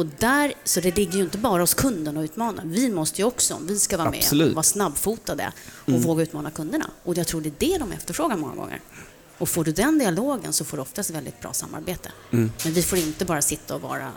Och 0.00 0.06
där, 0.18 0.52
så 0.64 0.80
det 0.80 0.96
ligger 0.96 1.18
ju 1.18 1.24
inte 1.24 1.38
bara 1.38 1.62
hos 1.62 1.74
kunden 1.74 2.16
att 2.16 2.24
utmana. 2.24 2.62
Vi 2.64 2.90
måste 2.90 3.20
ju 3.20 3.26
också, 3.26 3.54
om 3.54 3.66
vi 3.66 3.78
ska 3.78 3.96
vara 3.96 4.08
Absolut. 4.08 4.32
Mm. 4.32 4.48
med, 4.48 4.54
vara 4.54 4.62
snabbfotade 4.62 5.52
och 5.84 6.02
våga 6.02 6.22
utmana 6.22 6.50
kunderna. 6.50 6.90
Och 7.02 7.18
jag 7.18 7.26
tror 7.26 7.40
det 7.40 7.48
är 7.48 7.70
det 7.70 7.78
de 7.78 7.92
efterfrågar 7.92 8.36
många 8.36 8.54
gånger. 8.54 8.80
Och 9.40 9.48
får 9.48 9.64
du 9.64 9.72
den 9.72 9.98
dialogen 9.98 10.52
så 10.52 10.64
får 10.64 10.76
du 10.76 10.80
oftast 10.82 11.10
väldigt 11.10 11.40
bra 11.40 11.52
samarbete. 11.52 12.12
Men 12.30 12.50
vi 12.64 12.82
får 12.82 12.98
inte 12.98 13.24
bara 13.24 13.42
sitta 13.42 13.74
och 13.74 13.80
vara 13.82 14.08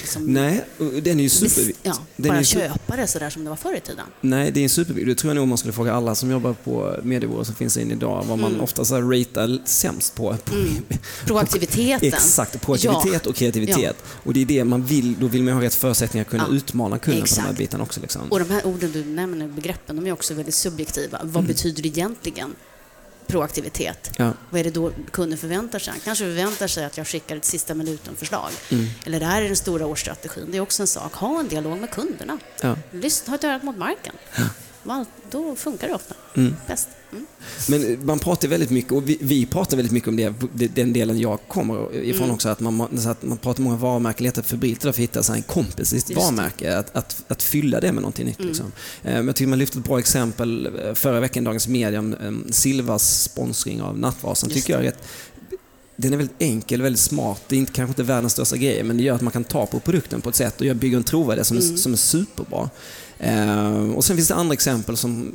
liksom, 0.00 0.22
Mm. 0.22 0.34
Nej, 0.34 0.64
den 1.02 1.18
är 1.18 1.22
ju 1.22 1.28
superviktig. 1.28 1.76
ja, 1.90 1.98
Den 2.16 2.26
är 2.30 2.34
bara 2.34 2.42
su- 2.42 2.54
köpare 2.68 3.06
sådär 3.06 3.30
som 3.30 3.44
det 3.44 3.50
var 3.50 3.56
förr 3.56 3.74
i 3.76 3.80
tiden. 3.80 4.06
Nej, 4.20 4.50
det 4.50 4.60
är 4.60 4.62
en 4.62 4.68
superviktigt. 4.68 5.06
Det 5.16 5.20
tror 5.20 5.30
jag 5.30 5.36
nog 5.36 5.48
man 5.48 5.58
skulle 5.58 5.72
fråga 5.72 5.92
alla 5.94 6.14
som 6.14 6.30
jobbar 6.30 6.52
på 6.52 6.96
mediebolag 7.02 7.46
som 7.46 7.54
finns 7.54 7.76
in 7.76 7.90
idag, 7.90 8.24
vad 8.28 8.38
man 8.38 8.60
ofta 8.60 8.84
så 8.84 8.94
här 8.94 9.02
ratear 9.02 9.58
sämst 9.64 10.14
på. 10.14 10.36
på 10.44 10.52
Proaktiviteten. 11.26 12.08
Exakt, 12.14 12.60
proaktivitet 12.60 13.20
Ja. 13.24 13.30
och 13.30 13.36
kreativitet. 13.36 13.96
Och 14.24 14.32
det 14.34 14.40
är 14.42 14.46
det 14.46 14.64
man 14.64 14.82
vill, 14.84 15.14
då 15.20 15.26
vill 15.26 15.42
man 15.42 15.54
ha 15.54 15.62
rätt 15.62 15.74
förutsättningar 15.74 16.24
att 16.24 16.30
kunna 16.30 16.46
Ja. 16.50 16.56
utmana 16.56 16.98
kunden 16.98 17.20
på 17.22 17.26
de 17.26 17.40
här 17.40 17.42
Exakt. 17.48 17.58
bitarna 17.58 17.84
också. 17.84 18.00
Liksom. 18.00 18.22
Och 18.32 18.38
de 18.38 18.50
här 18.50 18.66
orden 18.66 18.92
du 18.92 19.04
nämner, 19.04 19.48
begreppen, 19.48 19.96
de 19.96 20.06
är 20.06 20.12
också 20.12 20.34
väldigt 20.34 20.54
subjektiva. 20.54 21.20
Vad 21.24 21.44
betyder 21.46 21.82
det 21.82 21.88
egentligen 21.88 22.54
proaktivitet? 23.26 24.10
Ja. 24.18 24.32
Vad 24.50 24.60
är 24.60 24.64
det 24.64 24.70
då 24.70 24.92
kunden 25.10 25.38
förväntar 25.38 25.78
sig? 25.78 25.90
Han 25.90 26.00
kanske 26.00 26.24
förväntar 26.24 26.66
sig 26.66 26.84
att 26.84 26.96
jag 26.96 27.06
skickar 27.06 27.36
ett 27.36 27.44
sista 27.44 27.74
minuten-förslag. 27.74 28.50
Eller 29.06 29.20
det 29.20 29.26
här 29.26 29.42
är 29.42 29.46
den 29.46 29.56
stora 29.56 29.86
årsstrategin. 29.86 30.48
Det 30.50 30.56
är 30.56 30.60
också 30.60 30.82
en 30.82 30.86
sak. 30.86 31.14
Ha 31.14 31.40
en 31.40 31.48
dialog 31.48 31.78
med 31.78 31.90
kunderna. 31.90 32.38
Ja. 32.60 32.76
Lyssna, 32.90 33.30
ha 33.30 33.34
ett 33.34 33.44
öra 33.44 33.60
mot 33.62 33.76
marken. 33.76 34.14
Va, 34.82 35.06
Då 35.30 35.56
funkar 35.56 35.88
det 35.88 35.94
ofta 35.94 36.14
bäst. 36.66 36.88
Mm. 37.12 37.26
Men 37.68 38.06
man 38.06 38.18
pratar 38.18 38.48
väldigt 38.48 38.70
mycket, 38.70 38.92
och 38.92 39.08
vi, 39.08 39.18
vi 39.20 39.46
pratar 39.46 39.76
väldigt 39.76 39.92
mycket 39.92 40.08
om 40.08 40.16
det, 40.16 40.66
den 40.66 40.92
delen 40.92 41.18
jag 41.20 41.38
kommer 41.48 41.94
ifrån 41.94 42.24
Mm. 42.24 42.34
också, 42.34 42.48
att 42.48 42.60
man, 42.60 42.98
så 42.98 43.08
att 43.08 43.22
man 43.22 43.38
pratar 43.38 43.62
många 43.62 43.76
varumärken, 43.76 44.24
letar 44.24 44.42
febrilt 44.42 44.82
för 44.82 44.88
att 44.88 44.96
hitta 44.96 45.22
så 45.22 45.32
en 45.32 45.42
kompis 45.42 45.92
i 45.92 46.00
sitt 46.00 46.16
varumärke, 46.16 46.76
att, 46.78 46.96
att, 46.96 47.24
att 47.28 47.42
fylla 47.42 47.80
det 47.80 47.92
med 47.92 48.02
någonting 48.02 48.26
nytt. 48.26 48.40
Liksom. 48.40 48.66
Eh, 49.02 49.14
Men 49.14 49.26
jag 49.26 49.36
tycker 49.36 49.48
man 49.48 49.58
lyfte 49.58 49.78
ett 49.78 49.84
bra 49.84 49.98
exempel 49.98 50.66
eh, 50.84 50.94
förra 50.94 51.20
veckan 51.20 51.42
i 51.42 51.44
Dagens 51.44 51.68
Media 51.68 52.00
om 52.00 52.44
Silvas 52.50 53.22
sponsring 53.22 53.82
av 53.82 53.98
Nattvasan. 53.98 54.50
Tycker 54.50 54.72
jag 54.72 54.80
är 54.80 54.84
rätt 54.86 55.02
den 55.96 56.12
är 56.12 56.16
väldigt 56.16 56.36
enkel, 56.42 56.82
väldigt 56.82 57.00
smart. 57.00 57.42
Det 57.48 57.56
är 57.56 57.58
inte, 57.58 57.72
kanske 57.72 57.90
inte 57.90 58.02
världens 58.02 58.32
största 58.32 58.56
grej, 58.56 58.82
men 58.82 58.96
det 58.96 59.02
gör 59.02 59.14
att 59.14 59.20
man 59.20 59.32
kan 59.32 59.44
ta 59.44 59.66
på 59.66 59.80
produkten 59.80 60.20
på 60.20 60.28
ett 60.28 60.34
sätt 60.34 60.60
och 60.60 60.66
jag 60.66 60.76
bygger 60.76 60.96
en 60.96 61.04
trovärdighet 61.04 61.46
som, 61.46 61.56
är, 61.56 61.60
som 61.60 61.92
är 61.92 61.96
superbra. 61.96 62.70
Eh, 63.18 63.90
och 63.90 64.04
sen 64.04 64.16
finns 64.16 64.28
det 64.28 64.34
andra 64.34 64.52
exempel 64.52 64.96
som, 64.96 65.34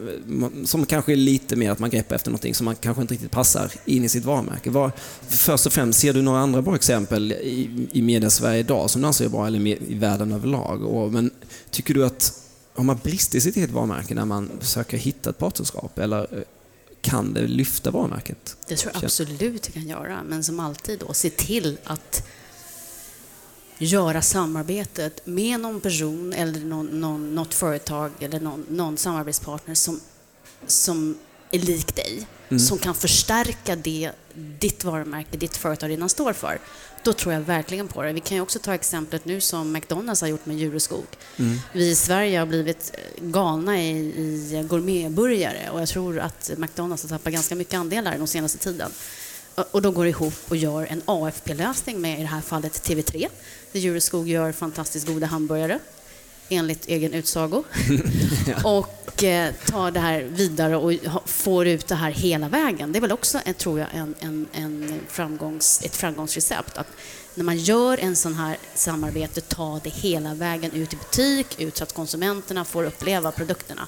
som 0.65 0.85
kanske 0.85 1.11
är 1.11 1.15
lite 1.15 1.55
mer 1.55 1.71
att 1.71 1.79
man 1.79 1.89
greppar 1.89 2.15
efter 2.15 2.29
någonting 2.29 2.55
som 2.55 2.65
man 2.65 2.75
kanske 2.75 3.01
inte 3.01 3.13
riktigt 3.13 3.31
passar 3.31 3.71
in 3.85 4.03
i 4.03 4.09
sitt 4.09 4.25
varumärke. 4.25 4.69
Vad, 4.69 4.91
först 5.27 5.65
och 5.65 5.73
främst, 5.73 5.99
ser 5.99 6.13
du 6.13 6.21
några 6.21 6.39
andra 6.39 6.61
bra 6.61 6.75
exempel 6.75 7.31
i, 7.31 7.87
i 7.91 8.01
media-Sverige 8.01 8.59
idag 8.59 8.89
som 8.89 9.01
du 9.01 9.07
anser 9.07 9.25
är 9.25 9.29
bra, 9.29 9.47
eller 9.47 9.67
i 9.67 9.97
världen 9.97 10.31
överlag? 10.31 10.83
Och, 10.83 11.11
men 11.11 11.31
tycker 11.71 11.93
du 11.93 12.05
att 12.05 12.33
har 12.73 12.83
man 12.83 12.99
brister 13.03 13.37
i 13.37 13.41
sitt 13.41 13.57
eget 13.57 13.71
varumärke 13.71 14.13
när 14.13 14.25
man 14.25 14.49
försöker 14.59 14.97
hitta 14.97 15.29
ett 15.29 15.37
partnerskap, 15.37 15.99
eller 15.99 16.19
eh, 16.19 16.43
kan 17.01 17.33
det 17.33 17.47
lyfta 17.47 17.91
varumärket? 17.91 18.57
Det 18.67 18.75
tror 18.75 18.93
jag 18.95 19.03
absolut 19.03 19.63
det 19.63 19.71
kan 19.71 19.87
göra, 19.87 20.23
men 20.23 20.43
som 20.43 20.59
alltid 20.59 20.99
då, 20.99 21.13
se 21.13 21.29
till 21.29 21.77
att 21.83 22.27
göra 23.83 24.21
samarbetet 24.21 25.25
med 25.25 25.59
någon 25.59 25.81
person 25.81 26.33
eller 26.33 26.59
någon, 26.59 26.85
någon, 26.85 27.35
något 27.35 27.53
företag 27.53 28.11
eller 28.19 28.39
någon, 28.39 28.65
någon 28.69 28.97
samarbetspartner 28.97 29.75
som, 29.75 29.99
som 30.67 31.17
är 31.51 31.59
lik 31.59 31.95
dig, 31.95 32.27
som 32.59 32.77
kan 32.77 32.95
förstärka 32.95 33.75
det 33.75 34.11
ditt 34.59 34.83
varumärke, 34.83 35.37
ditt 35.37 35.57
företag 35.57 35.89
redan 35.89 36.09
står 36.09 36.33
för. 36.33 36.59
Då 37.03 37.13
tror 37.13 37.33
jag 37.33 37.41
verkligen 37.41 37.87
på 37.87 38.03
det. 38.03 38.13
Vi 38.13 38.19
kan 38.19 38.37
ju 38.37 38.41
också 38.41 38.59
ta 38.59 38.73
exemplet 38.73 39.25
nu 39.25 39.41
som 39.41 39.71
McDonalds 39.71 40.21
har 40.21 40.27
gjort 40.27 40.45
med 40.45 40.57
Djureskog. 40.57 41.05
Vi 41.73 41.89
i 41.89 41.95
Sverige 41.95 42.39
har 42.39 42.45
blivit 42.45 42.95
galna 43.21 43.81
i, 43.81 43.89
i 43.97 44.65
gourmetburgare 44.69 45.69
och 45.73 45.81
jag 45.81 45.89
tror 45.89 46.19
att 46.19 46.51
McDonalds 46.57 47.03
har 47.03 47.09
tappat 47.09 47.33
ganska 47.33 47.55
mycket 47.55 47.73
andelar 47.73 48.17
den 48.17 48.27
senaste 48.27 48.57
tiden. 48.57 48.91
Och- 49.55 49.65
Och 49.71 49.81
de 49.81 49.93
går 49.93 50.07
ihop 50.07 50.33
och 50.49 50.57
gör 50.57 50.85
en 50.85 51.01
AFP-lösning 51.05 52.01
med 52.01 52.19
i 52.19 52.21
det 52.21 52.27
här 52.27 52.41
fallet 52.41 52.73
TV3. 52.89 53.27
Där 53.71 53.79
Djureskog 53.79 54.27
gör 54.27 54.51
fantastiskt 54.51 55.07
goda 55.07 55.27
hamburgare, 55.27 55.79
enligt 56.49 56.87
egen 56.87 57.13
utsago. 57.13 57.63
Och 58.63 59.01
och 59.21 59.23
eh, 59.23 59.53
tar 59.65 59.91
det 59.91 59.99
här 59.99 60.21
vidare 60.21 60.75
och 60.75 60.93
får 61.25 61.67
ut 61.67 61.87
det 61.87 61.95
här 61.95 62.11
hela 62.11 62.49
vägen. 62.49 62.91
Det 62.91 62.99
är 62.99 63.01
väl 63.01 63.11
också, 63.11 63.39
en, 63.45 63.53
tror 63.53 63.79
jag, 63.79 63.87
en, 63.93 64.15
en, 64.19 64.47
en 64.53 64.99
framgångs, 65.07 65.81
ett 65.83 65.95
framgångsrecept. 65.95 66.77
Att 66.77 66.87
när 67.35 67.43
man 67.43 67.57
gör 67.57 67.97
en 67.97 68.15
sån 68.15 68.33
här 68.33 68.57
samarbete, 68.75 69.41
ta 69.41 69.79
det 69.83 69.89
hela 69.89 70.33
vägen 70.33 70.71
ut 70.71 70.93
i 70.93 70.95
butik, 70.95 71.61
ut 71.61 71.77
så 71.77 71.83
att 71.83 71.93
konsumenterna 71.93 72.65
får 72.65 72.83
uppleva 72.83 73.31
produkterna. 73.31 73.87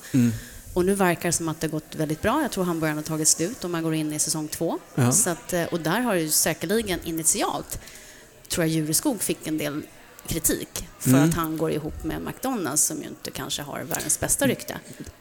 Och 0.74 0.86
nu 0.86 0.96
verkar 0.96 1.30
det 1.30 1.34
som 1.34 1.50
att 1.50 1.62
det 1.62 1.68
har 1.68 1.72
gått 1.72 1.96
väldigt 1.96 2.22
bra. 2.22 2.42
Jag 2.42 2.52
tror 2.52 2.63
hamburgaren 2.63 2.98
har 2.98 3.04
tagit 3.04 3.28
slut 3.28 3.63
om 3.63 3.72
man 3.72 3.84
går 3.84 3.94
in 3.94 4.13
i 4.13 4.20
säsong 4.20 4.48
två. 4.48 4.80
Ja. 4.96 5.12
Så 5.12 5.30
att, 5.30 5.54
eh, 5.54 5.63
och 5.63 5.80
där 5.80 6.00
har 6.00 6.13
ju 6.13 6.30
säkerligen 6.30 7.00
initialt, 7.04 7.80
tror 8.53 8.65
jag 8.67 8.75
Jureskog 8.75 9.22
fick 9.22 9.48
en 9.48 9.57
del 9.57 9.81
kritik 10.27 10.88
för 11.00 11.10
Mm. 11.10 11.29
att 11.29 11.36
han 11.36 11.57
går 11.57 11.72
ihop 11.72 12.03
med 12.03 12.22
McDonalds 12.22 12.83
som 12.83 13.01
ju 13.01 13.07
inte 13.07 13.31
kanske 13.31 13.62
har 13.62 13.79
världens 13.89 14.19
bästa 14.19 14.48
rykte. 14.48 14.75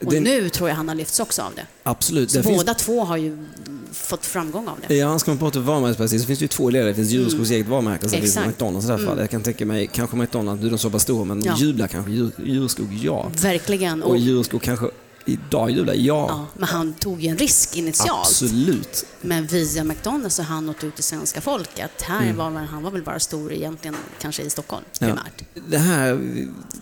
Och 0.05 0.11
Det- 0.11 0.19
nu 0.19 0.49
tror 0.49 0.69
jag 0.69 0.75
han 0.75 0.87
har 0.87 0.95
lyfts 0.95 1.19
också 1.19 1.41
av 1.41 1.51
det. 1.55 1.65
Absolut. 1.83 2.31
Så 2.31 2.37
Det 2.37 2.43
finns- 2.43 2.57
båda 2.57 2.73
två 2.73 3.03
har 3.03 3.17
ju 3.17 3.45
fått 3.91 4.25
framgång 4.25 4.67
av 4.67 4.77
det. 4.87 4.95
Ja, 4.95 5.19
ska 5.19 5.31
man 5.31 5.37
prata 5.37 5.59
varumärkesperspektiv 5.59 6.19
så 6.19 6.27
finns 6.27 6.39
det 6.39 6.43
ju 6.43 6.47
två 6.47 6.69
ledare. 6.69 6.89
Det 6.89 6.95
finns 6.95 7.09
Djurskogs 7.09 7.51
eget 7.51 7.67
varumärke 7.67 8.05
och 8.05 8.11
sen 8.11 8.21
finns 8.21 8.35
Mm. 8.35 8.43
Mm. 8.43 8.51
McDonalds 8.51 8.85
i 8.85 8.87
det 8.91 8.97
här 8.97 9.05
fallet. 9.05 9.19
Jag 9.21 9.29
kan 9.29 9.41
tänka 9.43 9.65
mig, 9.65 9.87
kanske 9.93 10.15
McDonalds, 10.17 10.61
nu 10.61 10.67
är 10.67 10.71
de 10.71 10.77
så 10.79 10.89
pass 10.89 11.01
stora, 11.03 11.23
men 11.25 11.41
Ja. 11.45 11.55
jublar 11.57 11.87
kanske. 11.87 12.11
Djur, 12.11 12.31
Djurskog, 12.45 12.93
ja. 13.03 13.31
Verkligen. 13.41 14.03
Och 14.03 14.09
Och, 14.09 14.17
Djurskog 14.17 14.61
kanske 14.61 14.85
idag 15.25 15.71
jublar, 15.71 15.93
ja. 15.93 16.25
ja, 16.29 16.47
men 16.57 16.69
han 16.69 16.93
tog 16.93 17.21
ju 17.21 17.29
en 17.29 17.37
risk 17.37 17.77
initialt. 17.77 18.27
Absolut. 18.27 19.05
Men 19.21 19.47
via 19.47 19.83
McDonalds 19.83 20.37
har 20.37 20.45
han 20.45 20.65
nått 20.65 20.83
ut 20.83 20.95
till 20.95 21.03
svenska 21.03 21.41
folket. 21.41 22.01
Här 22.01 22.33
var 22.33 22.49
väl, 22.49 22.63
han 22.65 22.83
var 22.83 22.91
väl 22.91 23.03
bara 23.03 23.19
stor 23.19 23.53
egentligen, 23.53 23.95
kanske 24.21 24.43
i 24.43 24.49
Stockholm 24.49 24.83
Ja. 24.99 25.07
primärt. 25.07 25.43
Det 25.69 25.77
här, 25.77 26.19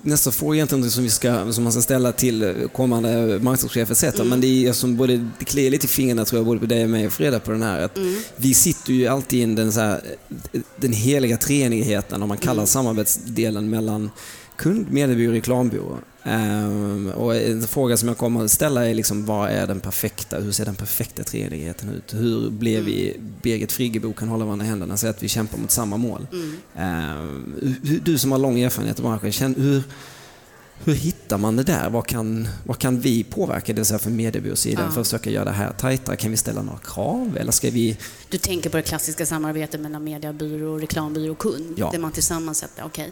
nästa 0.01 0.31
fråga 0.31 0.51
är 0.51 0.55
egentligen 0.55 0.91
som, 0.91 1.03
vi 1.03 1.09
ska, 1.09 1.53
som 1.53 1.63
man 1.63 1.73
ska 1.73 1.81
ställa 1.81 2.11
till 2.11 2.67
kommande 2.73 3.39
marknadschef 3.41 3.91
etc. 3.91 4.03
Mm. 4.03 4.27
Men 4.27 4.41
det 4.41 4.67
är 4.67 4.73
som 4.73 4.97
både, 4.97 5.27
det 5.39 5.45
kliar 5.45 5.71
lite 5.71 5.85
i 5.85 5.89
fingrarna 5.89 6.25
tror 6.25 6.39
jag, 6.39 6.45
både 6.45 6.59
på 6.59 6.65
dig 6.65 6.83
och 6.83 6.89
mig 6.89 7.07
och 7.07 7.13
Freda 7.13 7.39
på 7.39 7.51
den 7.51 7.61
här. 7.63 7.81
Att 7.81 7.97
Mm. 7.97 8.21
Vi 8.35 8.53
sitter 8.53 8.93
ju 8.93 9.07
alltid 9.07 9.49
i 9.51 9.55
den, 9.55 9.71
så 9.73 9.79
här, 9.79 10.01
den 10.77 10.93
heliga 10.93 11.37
treenigheten, 11.37 12.21
om 12.23 12.27
man 12.29 12.37
kallar 12.37 12.53
Mm. 12.53 12.67
samarbetsdelen 12.67 13.69
mellan 13.69 14.09
kund, 14.55 14.85
mediebyrå 14.91 15.29
och 15.29 15.33
reklambyrå. 15.35 15.97
Ehm, 16.23 17.09
och 17.15 17.35
en 17.35 17.67
fråga 17.67 17.97
som 17.97 18.07
jag 18.07 18.17
kommer 18.17 18.43
att 18.45 18.51
ställa 18.51 18.87
är 18.87 18.93
liksom, 18.93 19.25
vad 19.25 19.49
är 19.49 19.67
den 19.67 19.79
perfekta, 19.79 20.39
hur 20.39 20.51
ser 20.51 20.65
den 20.65 20.75
perfekta 20.75 21.23
treenigheten 21.23 21.89
ut? 21.89 22.13
Hur 22.13 22.49
blev 22.49 22.83
vi, 22.83 23.17
Birgit 23.41 23.71
Friggebo 23.71 24.13
kan 24.13 24.27
hålla 24.27 24.45
varandra 24.45 24.65
i 24.65 24.69
händerna 24.69 24.97
säga 24.97 25.09
att 25.09 25.23
vi 25.23 25.27
kämpar 25.29 25.57
mot 25.57 25.71
samma 25.71 25.97
mål? 25.97 26.27
Mm. 26.31 26.57
Ehm, 26.75 27.75
du 28.03 28.17
som 28.17 28.31
har 28.31 28.39
lång 28.39 28.59
erfarenhet 28.59 28.99
av 28.99 29.19
branschen, 29.19 29.55
hur, 29.57 29.83
hur 30.83 30.93
hittar 30.93 31.37
man 31.37 31.55
det 31.55 31.63
där? 31.63 31.89
Vad 31.89 32.07
kan, 32.07 32.47
vad 32.65 32.77
kan 32.79 32.99
vi 32.99 33.23
påverka, 33.23 33.73
det 33.73 33.79
vill 33.79 33.85
säga 33.85 33.99
från 33.99 34.15
mediebyråsidan, 34.15 34.85
Ja. 34.85 34.91
för 34.91 35.01
att 35.01 35.07
försöka 35.07 35.29
göra 35.29 35.45
det 35.45 35.51
här 35.51 35.71
tajtare? 35.71 36.15
Kan 36.15 36.31
vi 36.31 36.37
ställa 36.37 36.61
några 36.61 36.79
krav? 36.79 37.37
Eller 37.39 37.51
ska 37.51 37.69
vi... 37.69 37.97
Du 38.29 38.37
tänker 38.37 38.69
på 38.69 38.77
det 38.77 38.83
klassiska 38.83 39.25
samarbetet 39.25 39.81
mellan 39.81 40.03
mediebyrå, 40.03 40.77
reklambyrå 40.77 41.31
och 41.31 41.37
kund, 41.37 41.73
Ja. 41.77 41.89
där 41.91 41.99
man 41.99 42.11
tillsammans 42.11 42.57
sätter, 42.57 42.83
okej. 42.85 43.11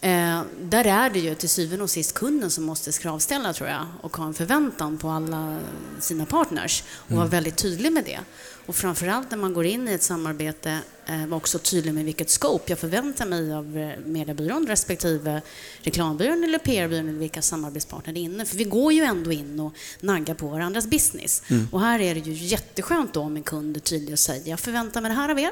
Eh, 0.00 0.42
där 0.60 0.84
är 0.84 1.10
det 1.10 1.18
ju 1.18 1.34
till 1.34 1.48
syvende 1.48 1.84
och 1.84 1.90
sist 1.90 2.14
kunden 2.14 2.50
som 2.50 2.64
måste 2.64 2.92
kravställa 2.92 3.52
tror 3.52 3.68
jag 3.68 3.86
och 4.00 4.16
ha 4.16 4.26
en 4.26 4.34
förväntan 4.34 4.98
på 4.98 5.08
alla 5.08 5.58
sina 6.00 6.26
partners 6.26 6.84
och 6.90 7.16
vara 7.16 7.26
väldigt 7.26 7.56
tydlig 7.56 7.92
med 7.92 8.04
det. 8.04 8.18
Och 8.66 8.76
framförallt 8.76 9.30
när 9.30 9.38
man 9.38 9.54
går 9.54 9.66
in 9.66 9.88
i 9.88 9.92
ett 9.92 10.02
samarbete 10.02 10.78
eh, 11.06 11.26
vara 11.26 11.36
också 11.36 11.58
tydlig 11.58 11.94
med 11.94 12.04
vilket 12.04 12.30
scope 12.30 12.72
jag 12.72 12.78
förväntar 12.78 13.26
mig 13.26 13.52
av 13.52 13.78
eh, 13.78 13.98
mediebyrån 14.04 14.66
respektive 14.66 15.42
reklambyrån 15.82 16.44
eller 16.44 16.58
PR-byrån 16.58 17.08
eller 17.08 17.18
vilka 17.18 17.42
samarbetspartner 17.42 18.12
det 18.12 18.20
är 18.20 18.22
inne. 18.22 18.44
För 18.44 18.56
vi 18.56 18.64
går 18.64 18.92
ju 18.92 19.02
ändå 19.02 19.32
in 19.32 19.60
och 19.60 19.72
naggar 20.00 20.34
på 20.34 20.48
varandras 20.48 20.86
business. 20.86 21.42
Och 21.72 21.80
här 21.80 22.00
är 22.00 22.14
det 22.14 22.20
ju 22.20 22.32
jätteskönt 22.32 23.12
då 23.12 23.20
om 23.20 23.36
en 23.36 23.42
kund 23.42 23.76
är 23.76 23.80
tydlig 23.80 24.12
och 24.12 24.18
säger 24.18 24.50
jag 24.50 24.60
förväntar 24.60 25.00
mig 25.00 25.08
det 25.08 25.14
här 25.14 25.28
av 25.28 25.38
er 25.38 25.50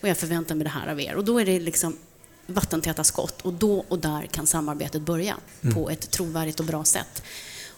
och 0.00 0.08
jag 0.08 0.16
förväntar 0.16 0.54
mig 0.54 0.64
det 0.64 0.70
här 0.70 0.88
av 0.92 1.00
er. 1.00 1.14
Och 1.14 1.24
då 1.24 1.40
är 1.40 1.44
det 1.44 1.60
liksom 1.60 1.96
vattentäta 2.46 3.04
skott 3.04 3.42
och 3.42 3.52
då 3.52 3.84
och 3.88 3.98
där 3.98 4.26
kan 4.26 4.46
samarbetet 4.46 5.02
börja 5.02 5.36
på 5.74 5.90
ett 5.90 6.10
trovärdigt 6.10 6.60
och 6.60 6.66
bra 6.66 6.84
sätt. 6.84 7.22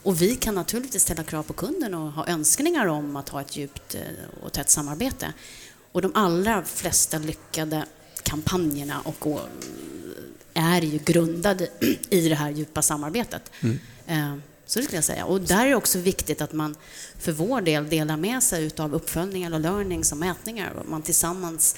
Och 0.03 0.23
vi 0.23 0.37
kan 0.37 0.55
naturligtvis 0.55 1.03
ställa 1.03 1.23
krav 1.23 1.43
på 1.43 1.53
kunden 1.53 1.95
och 1.95 2.13
ha 2.13 2.27
önskningar 2.27 2.87
om 2.87 3.17
att 3.17 3.29
ha 3.29 3.41
ett 3.41 3.57
djupt 3.57 3.95
eh, 3.95 4.01
och 4.43 4.53
tätt 4.53 4.71
samarbete. 4.71 5.33
Och 5.93 6.03
de 6.03 6.13
allra 6.15 6.65
flesta 6.65 7.19
lyckade 7.19 7.85
kampanjerna 8.23 9.01
och, 9.01 9.27
och 9.27 9.41
är 10.55 10.83
ju 10.83 10.99
grundade 10.99 11.69
i 12.11 12.29
det 12.29 12.35
här 12.35 12.51
djupa 12.51 12.83
samarbetet. 12.83 13.51
Eh, 14.07 14.35
Så 14.67 14.79
det 14.79 14.85
skulle 14.85 14.97
jag 14.97 15.05
säga. 15.05 15.25
Och 15.25 15.41
där 15.41 15.65
är 15.65 15.69
det 15.69 15.75
också 15.75 15.99
viktigt 15.99 16.41
att 16.41 16.53
man 16.53 16.77
för 17.19 17.33
vår 17.33 17.61
del 17.61 17.89
delar 17.89 18.17
med 18.17 18.43
sig 18.43 18.65
utav 18.65 18.95
uppföljningar 18.95 19.53
och 19.55 19.61
learnings 19.61 20.13
och 20.13 20.19
mätningar. 20.19 20.83
Man 20.89 21.03
tillsammans 21.03 21.77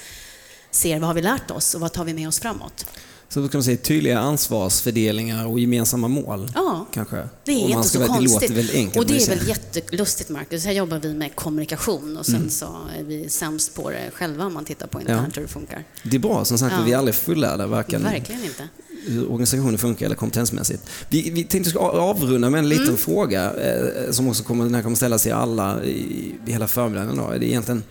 ser 0.71 0.99
vad 0.99 1.07
har 1.07 1.15
vi 1.15 1.23
lärt 1.23 1.51
oss 1.51 1.75
och 1.75 1.81
vad 1.81 1.93
tar 1.93 2.05
vi 2.05 2.15
med 2.15 2.29
oss 2.29 2.39
framåt. 2.41 2.87
Så 3.29 3.41
då 3.41 3.49
kan 3.49 3.59
man 3.59 3.65
säga 3.65 3.77
tydliga 3.77 4.19
ansvarsfördelningar 4.19 5.47
och 5.47 5.61
gemensamma 5.61 6.09
mål. 6.09 6.53
Ja, 6.55 6.87
Kanske. 6.93 7.29
det 7.45 7.53
är 7.53 7.69
inte 7.69 7.89
så 7.89 7.99
vara- 7.99 8.09
konstigt. 8.09 8.41
Det 8.41 8.47
låter 8.49 8.55
väldigt 8.55 8.75
enkelt. 8.77 8.97
och 8.97 9.07
det 9.07 9.23
är 9.23 9.29
väl 9.37 9.49
jättelustigt, 9.49 10.31
Marcus. 10.31 10.65
Här 10.65 10.73
jobbar 10.73 10.99
vi 10.99 11.15
med 11.15 11.35
kommunikation 11.37 12.17
och 12.17 12.27
sen 12.27 12.35
Mm. 12.35 12.51
så 12.51 12.67
är 12.99 13.03
vi 13.05 13.29
sämst 13.29 13.75
på 13.75 13.91
det 13.91 14.11
själva 14.15 14.47
om 14.47 14.55
man 14.55 14.65
tittar 14.65 14.87
på 14.87 15.01
internt 15.01 15.37
hur 15.37 15.43
det 15.43 15.49
funkar. 15.49 15.85
det 16.03 16.17
är 16.17 16.21
bra. 16.21 16.45
Som 16.45 16.59
sagt, 16.59 16.75
Ja. 16.79 16.85
vi 16.85 16.93
är 16.93 16.97
aldrig 16.99 17.15
fullärda, 17.15 17.67
varken 17.67 18.03
Verkligen 18.03 18.45
inte. 18.45 18.69
hur 19.07 19.25
organisationen 19.31 19.79
funkar 19.79 20.07
eller 20.07 20.17
kompetensmässigt. 20.17 20.83
Vi, 21.09 21.31
vi 21.31 21.45
tänkte 21.45 21.79
avrunda 21.79 22.51
med 22.51 22.59
en 22.59 22.69
liten 22.69 22.85
Mm. 22.85 22.97
fråga 22.97 23.53
eh, 23.53 24.11
som 24.13 24.29
också 24.29 24.43
kommer, 24.43 24.65
den 24.65 24.75
här 24.75 24.83
kommer 24.83 24.97
ställas 24.97 25.23
till 25.23 25.33
alla 25.33 25.85
i, 25.85 26.35
i 26.47 26.53
hela 26.53 26.69
förmiddagen. 26.69 27.17
Då. 27.17 27.29
Det 27.31 27.37
är 27.37 27.43
egentligen, 27.43 27.83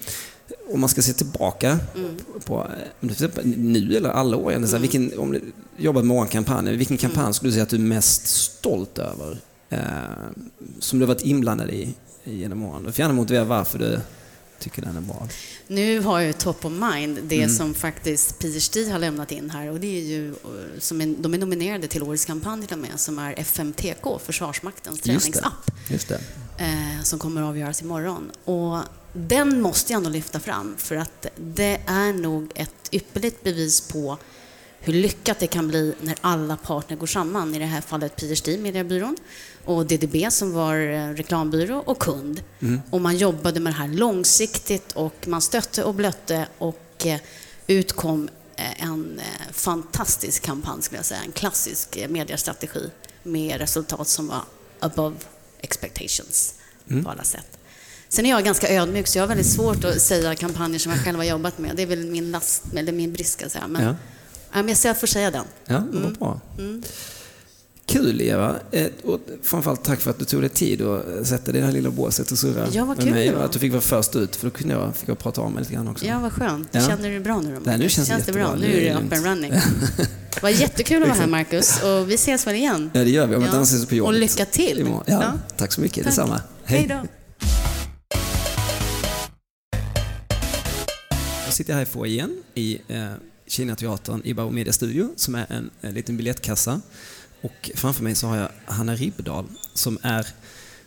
om 0.73 0.79
man 0.79 0.89
ska 0.89 1.01
se 1.01 1.13
tillbaka 1.13 1.79
Mm. 1.95 2.15
på, 2.45 2.67
nu 3.43 3.97
eller 3.97 4.09
alla 4.09 4.37
år, 4.37 4.51
egentligen, 4.51 4.67
så 4.69 4.75
här, 4.75 4.81
vilken, 4.81 5.19
om 5.19 5.31
du 5.31 5.41
jobbar 5.77 6.01
med 6.01 6.07
många 6.07 6.27
kampanjer, 6.27 6.73
vilken 6.73 6.97
Mm. 6.97 7.11
kampanj 7.11 7.33
skulle 7.33 7.49
du 7.49 7.53
säga 7.53 7.63
att 7.63 7.69
du 7.69 7.75
är 7.75 7.79
mest 7.79 8.27
stolt 8.27 8.97
över? 8.97 9.39
Eh, 9.69 9.79
som 10.79 10.99
du 10.99 11.05
har 11.05 11.13
varit 11.13 11.25
inblandad 11.25 11.69
i, 11.69 11.95
i 12.23 12.35
genom 12.39 12.63
åren? 12.63 12.83
Du 12.83 12.91
får 12.91 12.99
gärna 12.99 13.13
motivera 13.13 13.43
varför 13.43 13.79
du 13.79 13.99
tycker 14.59 14.81
den 14.81 14.97
är 14.97 15.01
bra. 15.01 15.27
Nu 15.67 15.99
har 16.01 16.19
jag 16.19 16.27
ju 16.27 16.33
top 16.33 16.65
of 16.65 16.71
mind 16.71 17.19
det 17.23 17.37
Mm. 17.43 17.55
som 17.55 17.73
faktiskt 17.73 18.39
PhD 18.39 18.89
har 18.91 18.99
lämnat 18.99 19.31
in 19.31 19.49
här 19.49 19.69
och 19.71 19.79
det 19.79 19.87
är 19.97 20.01
ju, 20.03 20.29
eh, 20.29 20.35
som 20.79 21.01
är, 21.01 21.15
de 21.19 21.33
är 21.33 21.37
nominerade 21.37 21.87
till 21.87 22.03
årets 22.03 22.25
kampanj 22.25 22.67
till 22.67 22.73
och 22.75 22.81
med, 22.81 22.99
som 22.99 23.19
är 23.19 23.39
FMTK, 23.39 24.19
Försvarsmaktens 24.25 24.95
Just 24.95 25.03
det. 25.03 25.09
träningsapp. 25.31 25.71
Just 25.89 26.07
det. 26.07 26.19
eh, 26.57 27.03
som 27.03 27.19
kommer 27.19 27.41
att 27.41 27.47
avgöras 27.47 27.81
imorgon. 27.81 28.31
Och 28.45 28.77
den 29.13 29.61
måste 29.61 29.93
jag 29.93 29.97
ändå 29.97 30.09
lyfta 30.09 30.39
fram 30.39 30.75
för 30.77 30.95
att 30.95 31.25
det 31.37 31.79
är 31.85 32.13
nog 32.13 32.51
ett 32.55 32.89
ypperligt 32.91 33.43
bevis 33.43 33.81
på 33.81 34.17
hur 34.79 34.93
lyckat 34.93 35.39
det 35.39 35.47
kan 35.47 35.67
bli 35.67 35.93
när 36.01 36.15
alla 36.21 36.57
partner 36.57 36.97
går 36.97 37.07
samman. 37.07 37.55
I 37.55 37.59
det 37.59 37.65
här 37.65 37.81
fallet 37.81 38.15
PhD, 38.15 38.57
Mediebyrån, 38.57 39.17
och 39.65 39.85
DDB 39.85 40.31
som 40.31 40.53
var 40.53 40.75
eh, 40.75 41.09
reklambyrå 41.09 41.83
och 41.85 41.99
kund. 41.99 42.43
Och 42.91 43.01
man 43.01 43.17
jobbade 43.17 43.59
med 43.59 43.73
det 43.73 43.77
här 43.77 43.87
långsiktigt 43.87 44.91
och 44.91 45.27
man 45.27 45.41
stötte 45.41 45.83
och 45.83 45.95
blötte 45.95 46.47
och 46.57 47.05
eh, 47.05 47.19
ut 47.67 47.93
kom 47.93 48.29
eh, 48.55 48.83
en 48.83 49.21
fantastisk 49.51 50.43
kampanj, 50.43 50.81
skulle 50.81 50.99
jag 50.99 51.05
säga. 51.05 51.21
En 51.25 51.31
klassisk 51.31 51.99
mediestrategi 52.09 52.89
med 53.23 53.57
resultat 53.57 54.07
som 54.07 54.27
var 54.27 54.41
above 54.79 55.15
expectations 55.61 56.53
på 57.03 57.09
alla 57.09 57.23
sätt. 57.23 57.58
Sen 58.09 58.25
är 58.25 58.29
jag 58.29 58.43
ganska 58.43 58.69
ödmjuk, 58.69 59.07
så 59.07 59.17
jag 59.17 59.23
har 59.23 59.27
väldigt 59.27 59.47
svårt 59.47 59.83
att 59.83 60.01
säga 60.01 60.35
kampanjer 60.35 60.79
som 60.79 60.91
jag 60.91 61.01
själv 61.01 61.17
har 61.17 61.25
jobbat 61.25 61.57
med. 61.57 61.75
Det 61.75 61.81
är 61.81 61.87
väl 61.87 62.05
min 62.05 62.31
last, 62.31 62.63
eller 62.75 62.91
min 62.91 63.13
brist, 63.13 63.33
ska 63.33 63.43
jag 63.45 63.51
säga. 63.51 63.67
Men, 63.67 63.83
Ja. 63.83 63.95
ja. 64.53 64.63
men 64.63 64.75
jag 64.83 64.99
får 64.99 65.07
säga 65.07 65.31
den. 65.31 65.45
Ja, 65.65 65.73
det 65.91 65.97
Mm. 65.97 66.03
var 66.03 66.11
bra. 66.11 66.39
Kul 67.85 68.21
Eva. 68.21 68.55
Eh, 68.71 68.87
Och 69.03 69.19
framförallt 69.43 69.83
tack 69.83 69.99
för 70.01 70.11
att 70.11 70.19
du 70.19 70.25
tog 70.25 70.41
dig 70.41 70.49
tid 70.49 70.81
att 70.81 71.27
sätta 71.27 71.51
dig 71.51 71.57
i 71.57 71.61
det 71.61 71.65
här 71.65 71.73
lilla 71.73 71.89
båset 71.89 72.31
och 72.31 72.37
surra 72.37 72.67
Ja, 72.71 72.85
vad 72.85 72.97
med 73.03 73.13
mig. 73.13 73.35
Och 73.35 73.43
Att 73.45 73.51
du 73.51 73.59
fick 73.59 73.71
vara 73.71 73.81
först 73.81 74.15
ut, 74.15 74.35
för 74.35 74.45
då 74.49 74.51
kunde 74.51 74.73
jag, 74.73 74.95
fick 74.95 75.09
jag 75.09 75.19
prata 75.19 75.41
om 75.41 75.53
mig 75.53 75.61
lite 75.63 75.73
grann 75.73 75.87
också. 75.87 76.05
Ja, 76.05 76.19
vad 76.19 76.31
skönt. 76.33 76.67
Ja. 76.71 76.81
Känner 76.81 77.03
du 77.03 77.09
dig 77.09 77.19
bra 77.19 77.41
nu 77.41 77.53
då? 77.55 77.61
Nej, 77.63 77.77
nu 77.77 77.89
känns 77.89 78.07
det 78.09 78.23
det 78.25 78.31
bra. 78.31 78.55
Nu 78.55 78.67
är 78.67 78.81
det 78.93 78.99
up 79.05 79.13
and 79.13 79.25
running. 79.25 79.51
Det 80.35 80.41
var 80.43 80.49
jättekul 80.49 81.03
att 81.03 81.09
vara 81.09 81.19
här, 81.19 81.27
Marcus. 81.27 81.83
Och 81.83 82.09
vi 82.11 82.13
ses 82.13 82.47
väl 82.47 82.55
igen? 82.55 82.91
Ja, 82.93 83.03
det 83.03 83.09
gör 83.09 83.27
vi. 83.27 83.35
Om 83.35 83.41
Ja. 83.41 83.47
inte 83.47 83.57
annat 83.57 83.67
ses 83.67 83.81
vi 83.83 83.85
på 83.85 83.95
jobbet. 83.95 84.13
Och 84.13 84.19
lycka 84.19 84.45
till. 84.45 84.87
Ja, 84.89 85.03
Ja. 85.07 85.33
Tack 85.57 85.71
så 85.71 85.81
mycket. 85.81 85.95
Tack. 86.03 86.05
Detsamma. 86.05 86.41
Hej 86.63 86.87
då. 86.89 87.01
Jag 91.59 91.65
sitter 91.65 91.73
här 91.73 91.81
i 91.81 91.85
foajén 91.85 92.43
i 92.55 92.79
eh, 92.87 93.09
Kinateatern 93.47 94.21
i 94.25 94.33
Bauer 94.33 94.51
Media 94.51 94.73
Studio 94.73 95.09
som 95.15 95.35
är 95.35 95.45
en, 95.49 95.69
en 95.81 95.93
liten 95.93 96.17
biljettkassa. 96.17 96.81
Och 97.41 97.71
framför 97.75 98.03
mig 98.03 98.15
så 98.15 98.27
har 98.27 98.37
jag 98.37 98.49
Hanna 98.65 98.95
Ribbedal 98.95 99.45
som 99.73 99.97
är, 100.01 100.27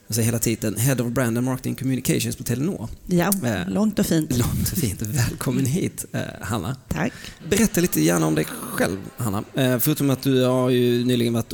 jag 0.06 0.14
säger 0.14 0.26
hela 0.26 0.38
titeln, 0.38 0.76
Head 0.76 0.94
of 0.94 1.12
Brand 1.12 1.38
and 1.38 1.44
Marketing 1.46 1.74
Communications 1.74 2.36
på 2.36 2.42
Telenor. 2.44 2.88
Ja, 3.06 3.32
Eh, 3.44 3.68
långt 3.68 3.98
och 3.98 4.06
fint. 4.06 4.36
Långt 4.36 4.72
och 4.72 4.78
fint. 4.78 5.02
Välkommen 5.02 5.66
hit 5.66 6.04
eh, 6.12 6.20
Hanna. 6.40 6.76
Tack. 6.88 7.12
Berätta 7.48 7.80
lite 7.80 8.00
gärna 8.00 8.26
om 8.26 8.34
dig 8.34 8.44
själv 8.44 8.98
Hanna. 9.16 9.44
Eh, 9.54 9.78
förutom 9.78 10.10
att 10.10 10.22
du 10.22 10.44
har 10.44 10.70
ju 10.70 11.04
nyligen 11.04 11.32
varit 11.32 11.52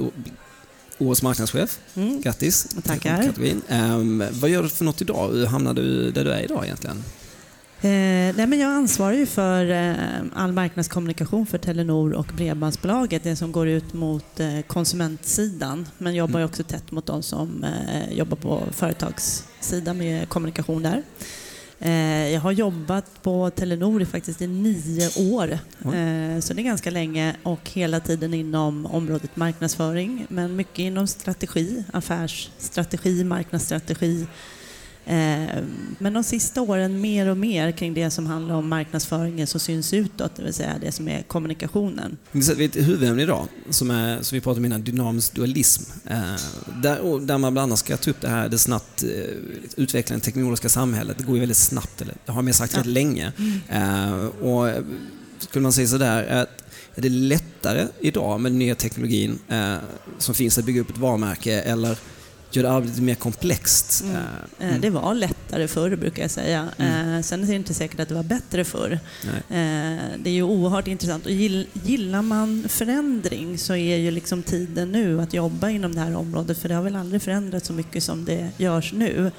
årets 0.98 1.22
marknadschef. 1.22 1.78
Mm. 1.94 2.20
Grattis! 2.20 2.76
Tackar. 2.84 3.22
Kategorin. 3.22 3.62
Ehm, 3.68 4.24
vad 4.32 4.50
gör 4.50 4.62
du 4.62 4.68
för 4.68 4.84
något 4.84 5.02
idag? 5.02 5.32
Hur 5.32 5.46
hamnade 5.46 5.82
du 5.82 6.10
där 6.10 6.24
du 6.24 6.32
är 6.32 6.42
idag 6.42 6.64
egentligen? 6.64 7.04
Eh, 7.80 8.34
nej, 8.36 8.46
men 8.46 8.58
jag 8.58 8.70
ansvarar 8.70 9.12
ju 9.12 9.26
för 9.26 9.70
eh, 9.70 9.94
all 10.34 10.52
marknadskommunikation 10.52 11.46
för 11.46 11.58
Telenor 11.58 12.12
och 12.12 12.26
Bredbandsbolaget, 12.36 13.22
det 13.22 13.36
som 13.36 13.52
går 13.52 13.68
ut 13.68 13.92
mot 13.92 14.40
eh, 14.40 14.60
konsumentsidan. 14.66 15.88
Men 15.98 16.14
jobbar 16.14 16.40
ju 16.40 16.46
också 16.46 16.62
tätt 16.62 16.90
mot 16.90 17.06
de 17.06 17.22
som 17.22 17.64
eh, 17.64 18.12
jobbar 18.12 18.36
på 18.36 18.62
företagssidan 18.72 19.98
med 19.98 20.28
kommunikation 20.28 20.82
där. 20.82 21.02
Eh, 21.80 22.28
jag 22.32 22.40
har 22.40 22.52
jobbat 22.52 23.22
på 23.22 23.50
Telenor 23.50 24.02
i 24.02 24.06
faktiskt 24.06 24.42
i 24.42 24.46
nio 24.46 25.34
år, 25.34 25.52
eh, 25.52 26.40
så 26.40 26.54
det 26.54 26.60
är 26.60 26.64
ganska 26.64 26.90
länge 26.90 27.36
och 27.42 27.70
hela 27.70 28.00
tiden 28.00 28.34
inom 28.34 28.86
området 28.86 29.36
marknadsföring, 29.36 30.26
men 30.28 30.56
mycket 30.56 30.78
inom 30.78 31.06
strategi, 31.06 31.84
affärsstrategi, 31.92 33.24
marknadsstrategi, 33.24 34.26
Men 35.98 36.12
de 36.12 36.24
sista 36.24 36.60
åren 36.62 37.00
mer 37.00 37.28
och 37.28 37.36
mer 37.36 37.72
kring 37.72 37.94
det 37.94 38.10
som 38.10 38.26
handlar 38.26 38.54
om 38.54 38.68
marknadsföringen 38.68 39.46
som 39.46 39.60
syns 39.60 39.92
utåt, 39.94 40.36
det 40.36 40.42
vill 40.42 40.54
säga 40.54 40.74
det 40.80 40.92
som 40.92 41.08
är 41.08 41.22
kommunikationen. 41.22 42.16
Vi 42.32 42.46
har 42.46 42.60
ett 42.60 42.76
huvudämne 42.76 43.22
idag 43.22 43.48
som, 43.70 43.90
är, 43.90 44.22
som 44.22 44.36
vi 44.36 44.40
pratade 44.40 44.58
om 44.60 44.64
innan, 44.64 44.82
dynamisk 44.82 45.34
dualism. 45.34 45.82
Eh, 46.06 46.20
där, 46.82 47.26
där 47.26 47.38
man 47.38 47.52
bland 47.52 47.58
annat 47.58 47.78
ska 47.78 47.96
ta 47.96 48.10
upp 48.10 48.20
det 48.20 48.28
här, 48.28 48.48
det 48.48 48.58
snabbt 48.58 49.02
eh, 49.02 49.08
utvecklande 49.76 50.24
teknologiska 50.24 50.68
samhället. 50.68 51.18
Det 51.18 51.24
går 51.24 51.34
ju 51.34 51.40
väldigt 51.40 51.56
snabbt, 51.56 52.00
eller 52.02 52.14
det 52.26 52.32
har 52.32 52.42
man 52.42 52.52
sagt 52.54 52.72
Ja. 52.72 52.80
rätt 52.80 52.86
länge. 52.86 53.32
Eh, 53.68 54.14
och 54.26 54.68
eh, 54.68 54.82
skulle 55.38 55.62
man 55.62 55.72
säga 55.72 55.86
sådär, 55.88 56.42
att 56.42 56.64
är 56.94 57.02
det 57.02 57.08
lättare 57.08 57.86
idag 58.00 58.40
med 58.40 58.52
den 58.52 58.58
nya 58.58 58.74
teknologin 58.74 59.38
eh, 59.48 59.74
som 60.18 60.34
finns 60.34 60.58
att 60.58 60.64
bygga 60.64 60.80
upp 60.80 60.90
ett 60.90 60.98
varumärke 60.98 61.60
eller 61.60 61.98
gör 62.50 62.64
arbetet 62.64 62.98
mer 63.02 63.14
komplext? 63.14 64.02
Mm. 64.04 64.16
Eh, 64.16 64.74
Eh, 64.74 64.80
Det 64.80 64.90
var 64.90 65.14
lättare 65.14 65.68
förr 65.68 65.96
brukar 65.96 66.22
jag 66.22 66.30
säga. 66.30 66.68
Mm. 66.78 67.14
Eh, 67.14 67.22
Sen 67.22 67.42
är 67.42 67.46
det 67.46 67.54
inte 67.54 67.74
säkert 67.74 68.00
att 68.00 68.08
det 68.08 68.14
var 68.14 68.22
bättre 68.22 68.64
förr. 68.64 69.00
nej. 69.24 69.60
Eh, 69.60 70.02
Det 70.18 70.30
är 70.30 70.34
ju 70.34 70.42
oerhört 70.42 70.86
intressant. 70.88 71.24
Och 71.26 71.32
gill- 71.32 71.66
gillar 71.72 72.22
man 72.22 72.64
förändring 72.68 73.58
så 73.58 73.74
är 73.74 73.96
ju 73.96 74.10
liksom 74.10 74.42
tiden 74.42 74.92
nu 74.92 75.20
att 75.20 75.34
jobba 75.34 75.70
inom 75.70 75.94
det 75.94 76.00
här 76.00 76.16
området 76.16 76.58
för 76.58 76.68
det 76.68 76.74
har 76.74 76.82
väl 76.82 76.96
aldrig 76.96 77.22
förändrats 77.22 77.66
så 77.66 77.72
mycket 77.72 78.02
som 78.02 78.24
det 78.24 78.48
görs 78.56 78.92
nu. 78.92 79.30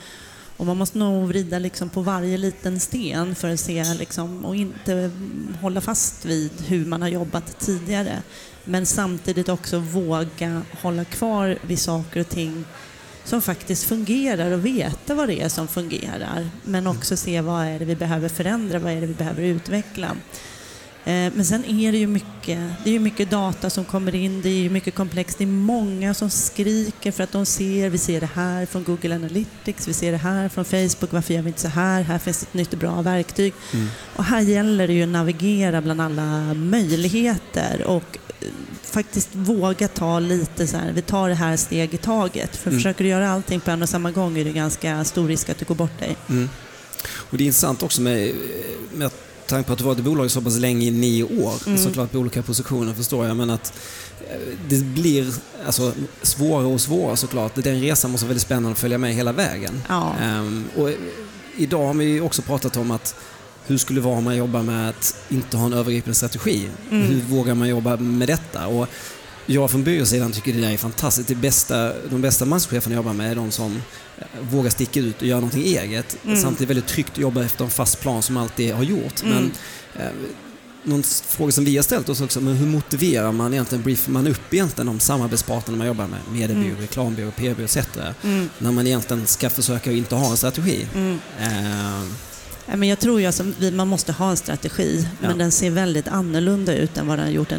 Och 0.58 0.66
man 0.66 0.78
måste 0.78 0.98
nog 0.98 1.28
vrida 1.28 1.60
liksom 1.60 1.90
på 1.90 2.02
varje 2.02 2.38
liten 2.38 2.80
sten 2.80 3.36
för 3.36 3.50
att 3.54 3.60
se 3.60 3.84
liksom, 3.94 4.46
och 4.46 4.56
inte 4.56 4.94
mm, 4.94 5.56
hålla 5.62 5.82
fast 5.82 6.26
vid 6.26 6.52
hur 6.68 6.86
man 6.86 7.02
har 7.02 7.10
jobbat 7.10 7.60
tidigare. 7.60 8.18
Men 8.66 8.86
samtidigt 8.86 9.50
också 9.50 9.80
våga 9.80 10.62
hålla 10.82 11.06
kvar 11.06 11.58
vid 11.68 11.80
saker 11.80 12.20
och 12.20 12.30
ting 12.30 12.66
som 13.24 13.42
faktiskt 13.42 13.84
fungerar 13.84 14.52
och 14.52 14.66
veta 14.66 15.16
vad 15.16 15.28
det 15.28 15.42
är 15.42 15.50
som 15.50 15.68
fungerar. 15.68 16.50
Men 16.64 16.88
också 16.88 17.18
se 17.18 17.42
vad 17.42 17.66
är 17.66 17.80
det 17.80 17.86
vi 17.86 17.96
behöver 17.96 18.30
förändra, 18.30 18.80
vad 18.80 18.92
är 18.92 19.02
det 19.02 19.08
vi 19.08 19.14
behöver 19.14 19.44
utveckla. 19.44 20.16
Eh, 21.10 21.32
Men 21.36 21.46
sen 21.46 21.66
är 21.66 21.92
det 21.92 21.98
ju 21.98 22.08
mycket, 22.08 22.60
det 22.84 22.96
är 22.96 23.00
mycket 23.00 23.30
data 23.32 23.70
som 23.70 23.86
kommer 23.86 24.16
in, 24.16 24.42
det 24.42 24.50
är 24.50 24.54
ju 24.62 24.70
mycket 24.70 24.96
komplext. 24.96 25.38
Det 25.38 25.44
är 25.44 25.48
många 25.48 26.14
som 26.14 26.30
skriker 26.30 27.12
för 27.12 27.24
att 27.24 27.32
de 27.32 27.46
ser, 27.46 27.90
vi 27.90 27.98
ser 27.98 28.20
det 28.20 28.30
här 28.34 28.66
från 28.66 28.84
Google 28.84 29.16
Analytics, 29.16 29.88
vi 29.88 29.94
ser 29.94 30.12
det 30.12 30.18
här 30.18 30.50
från 30.50 30.66
Facebook, 30.66 31.12
varför 31.14 31.34
gör 31.34 31.42
vi 31.42 31.48
inte 31.48 31.62
så 31.62 31.68
här? 31.68 32.02
Här 32.02 32.20
finns 32.20 32.44
ett 32.44 32.54
nytt 32.54 32.74
bra 32.74 33.02
verktyg. 33.02 33.54
Mm. 33.74 33.88
Och 34.16 34.24
här 34.24 34.42
gäller 34.42 34.88
det 34.88 34.94
ju 34.94 35.04
att 35.04 35.10
navigera 35.10 35.82
bland 35.82 36.02
alla 36.02 36.54
möjligheter 36.54 37.84
och 37.86 38.18
eh, 38.42 38.48
faktiskt 38.84 39.30
våga 39.32 39.88
ta 39.88 40.20
lite 40.20 40.68
så 40.68 40.78
här, 40.78 40.92
vi 40.92 41.02
tar 41.02 41.30
det 41.30 41.36
här 41.36 41.58
steg 41.58 41.94
i 41.94 41.98
taget. 41.98 42.56
För 42.56 42.70
Mm. 42.70 42.80
försöker 42.80 43.04
du 43.04 43.10
göra 43.10 43.32
allting 43.32 43.60
på 43.60 43.72
en 43.72 43.82
och 43.82 43.90
samma 43.90 44.12
gång 44.12 44.38
är 44.38 44.46
det 44.46 44.52
ganska 44.52 45.04
stor 45.04 45.28
risk 45.28 45.50
att 45.50 45.58
du 45.58 45.66
går 45.66 45.76
bort 45.76 46.00
dig. 46.00 46.16
Mm. 46.30 46.50
Och 47.16 47.38
det 47.38 47.44
är 47.44 47.46
intressant 47.46 47.84
också 47.84 48.02
med, 48.02 48.32
med 48.94 49.12
tanke 49.50 49.68
på 49.68 49.74
att 49.74 49.80
du 49.80 49.84
varit 49.86 50.00
i 50.00 50.02
bolaget 50.02 50.32
så 50.32 50.42
pass 50.42 50.58
länge, 50.58 50.88
i 50.88 50.92
nio 50.92 51.24
år, 51.24 51.54
Mm. 51.68 51.78
såklart 51.78 52.12
på 52.12 52.18
olika 52.18 52.42
positioner 52.44 52.94
förstår 52.94 53.28
jag, 53.28 53.38
men 53.38 53.50
att 53.50 53.74
eh, 54.30 54.38
det 54.70 54.84
blir 54.84 55.34
alltså, 55.66 55.94
svårare 56.22 56.66
och 56.68 56.82
svårare 56.82 57.18
såklart. 57.18 57.52
Den 57.56 57.82
resan 57.82 58.12
måste 58.12 58.26
vara 58.26 58.30
väldigt 58.30 58.42
spännande 58.44 58.72
att 58.72 58.80
följa 58.80 58.98
med 58.98 59.14
hela 59.16 59.32
vägen. 59.32 59.82
Ja. 59.90 60.16
Ehm, 60.22 60.66
och 60.78 60.90
idag 61.58 61.88
har 61.88 61.94
vi 61.94 62.20
också 62.22 62.42
pratat 62.42 62.78
om 62.78 62.92
att 62.92 63.16
hur 63.68 63.78
skulle 63.78 64.00
det 64.00 64.04
vara 64.06 64.18
om 64.18 64.24
man 64.24 64.36
jobbar 64.38 64.64
med 64.64 64.90
att 64.90 65.16
inte 65.30 65.58
ha 65.58 65.66
en 65.66 65.74
övergripande 65.74 66.16
strategi? 66.16 66.70
Mm. 66.92 67.04
Hur 67.08 67.22
vågar 67.22 67.56
man 67.56 67.68
jobba 67.70 67.98
med 67.98 68.28
detta? 68.28 68.68
Och 68.68 68.88
jag 69.54 69.72
från 69.72 69.84
byråsidan 69.84 70.32
tycker 70.32 70.54
det 70.54 70.62
där 70.62 70.72
är 70.72 70.78
fantastiskt. 70.78 71.28
Det 71.28 71.36
bästa, 71.36 71.94
de 72.10 72.22
bästa 72.22 72.46
manscheferna 72.46 72.96
jag 72.96 73.00
jobbar 73.00 73.14
med 73.14 73.32
är 73.32 73.36
de 73.36 73.52
som 73.52 73.82
eh, 74.18 74.26
vågar 74.52 74.70
sticka 74.70 75.00
ut 75.00 75.22
och 75.22 75.28
göra 75.28 75.40
någonting 75.40 75.64
eget. 75.64 76.18
Mm. 76.26 76.42
Samtidigt 76.42 76.70
väldigt 76.70 76.88
tryggt 76.88 77.12
att 77.12 77.18
jobba 77.18 77.44
efter 77.44 77.64
en 77.64 77.70
fast 77.70 78.02
plan 78.02 78.22
som 78.22 78.38
alltid 78.38 78.74
har 78.74 78.84
gjort. 78.84 79.24
Mm. 79.24 79.34
Men 79.36 79.52
eh, 80.06 80.12
någon 80.84 81.04
fråga 81.04 81.52
som 81.52 81.66
vi 81.66 81.76
har 81.76 81.84
ställt 81.84 82.10
oss 82.10 82.22
också, 82.22 82.42
men 82.42 82.56
hur 82.56 82.68
motiverar 82.68 83.32
man 83.32 83.54
egentligen, 83.54 83.84
briefar 83.84 84.12
man 84.12 84.28
upp 84.28 84.54
egentligen 84.54 84.88
de 84.88 85.00
samarbetspartnerna 85.00 85.78
man 85.78 85.88
jobbar 85.88 86.08
med, 86.08 86.20
mediebyrå, 86.32 86.66
Mm. 86.70 86.82
reklambyrå, 86.82 87.32
PR-byrå 87.32 87.66
etc. 87.66 87.78
Mm. 88.24 88.50
När 88.58 88.72
man 88.72 88.88
egentligen 88.88 89.28
ska 89.28 89.50
försöka 89.50 89.92
inte 89.92 90.16
ha 90.16 90.32
en 90.32 90.38
strategi. 90.38 90.88
Mm. 90.96 91.20
Eh, 91.40 92.04
men 92.78 92.90
jag 92.90 93.00
tror 93.00 93.22
ju 93.22 93.26
att 93.26 93.42
man 93.74 93.88
måste 93.88 94.12
ha 94.12 94.30
en 94.30 94.38
strategi, 94.38 95.08
Ja. 95.22 95.28
men 95.28 95.38
den 95.38 95.52
ser 95.52 95.70
väldigt 95.72 96.08
annorlunda 96.08 96.76
ut 96.76 96.98
än 96.98 97.08
vad 97.08 97.18
den 97.18 97.26
har 97.26 97.34
gjort. 97.34 97.52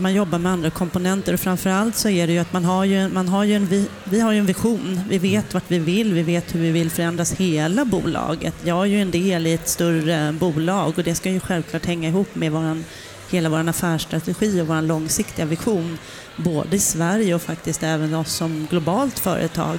Man 0.00 0.14
jobbar 0.14 0.38
med 0.38 0.52
andra 0.52 0.70
komponenter 0.70 1.34
och 1.34 1.40
framförallt 1.40 1.96
så 1.96 2.08
är 2.08 2.26
det 2.26 2.32
ju 2.32 2.38
att 2.38 2.52
man 2.52 2.64
har 2.64 2.84
ju, 2.84 3.08
man 3.08 3.28
har 3.28 3.44
ju 3.44 3.54
en, 3.54 3.66
vi, 3.66 3.86
vi 4.04 4.20
har 4.20 4.32
ju 4.32 4.38
en 4.38 4.46
vision. 4.46 5.00
Vi 5.08 5.18
vet 5.18 5.54
vart 5.54 5.64
vi 5.68 5.78
vill, 5.78 6.14
vi 6.14 6.22
vet 6.22 6.54
hur 6.54 6.60
vi 6.60 6.70
vill 6.70 6.90
förändras 6.90 7.32
hela 7.32 7.84
bolaget. 7.84 8.54
Jag 8.64 8.80
är 8.80 8.84
ju 8.84 9.02
en 9.02 9.10
del 9.10 9.46
i 9.46 9.52
ett 9.52 9.68
större 9.68 10.32
bolag 10.32 10.92
och 10.98 11.04
det 11.04 11.14
ska 11.14 11.30
ju 11.30 11.40
självklart 11.40 11.86
hänga 11.86 12.08
ihop 12.08 12.34
med 12.34 12.52
våran, 12.52 12.84
hela 13.30 13.48
vår 13.48 13.68
affärsstrategi 13.68 14.60
och 14.60 14.66
vår 14.66 14.82
långsiktiga 14.82 15.44
vision. 15.46 15.98
Både 16.36 16.76
i 16.76 16.80
Sverige 16.80 17.34
och 17.34 17.42
faktiskt 17.42 17.82
även 17.82 18.14
oss 18.14 18.32
som 18.32 18.66
globalt 18.70 19.18
företag. 19.18 19.78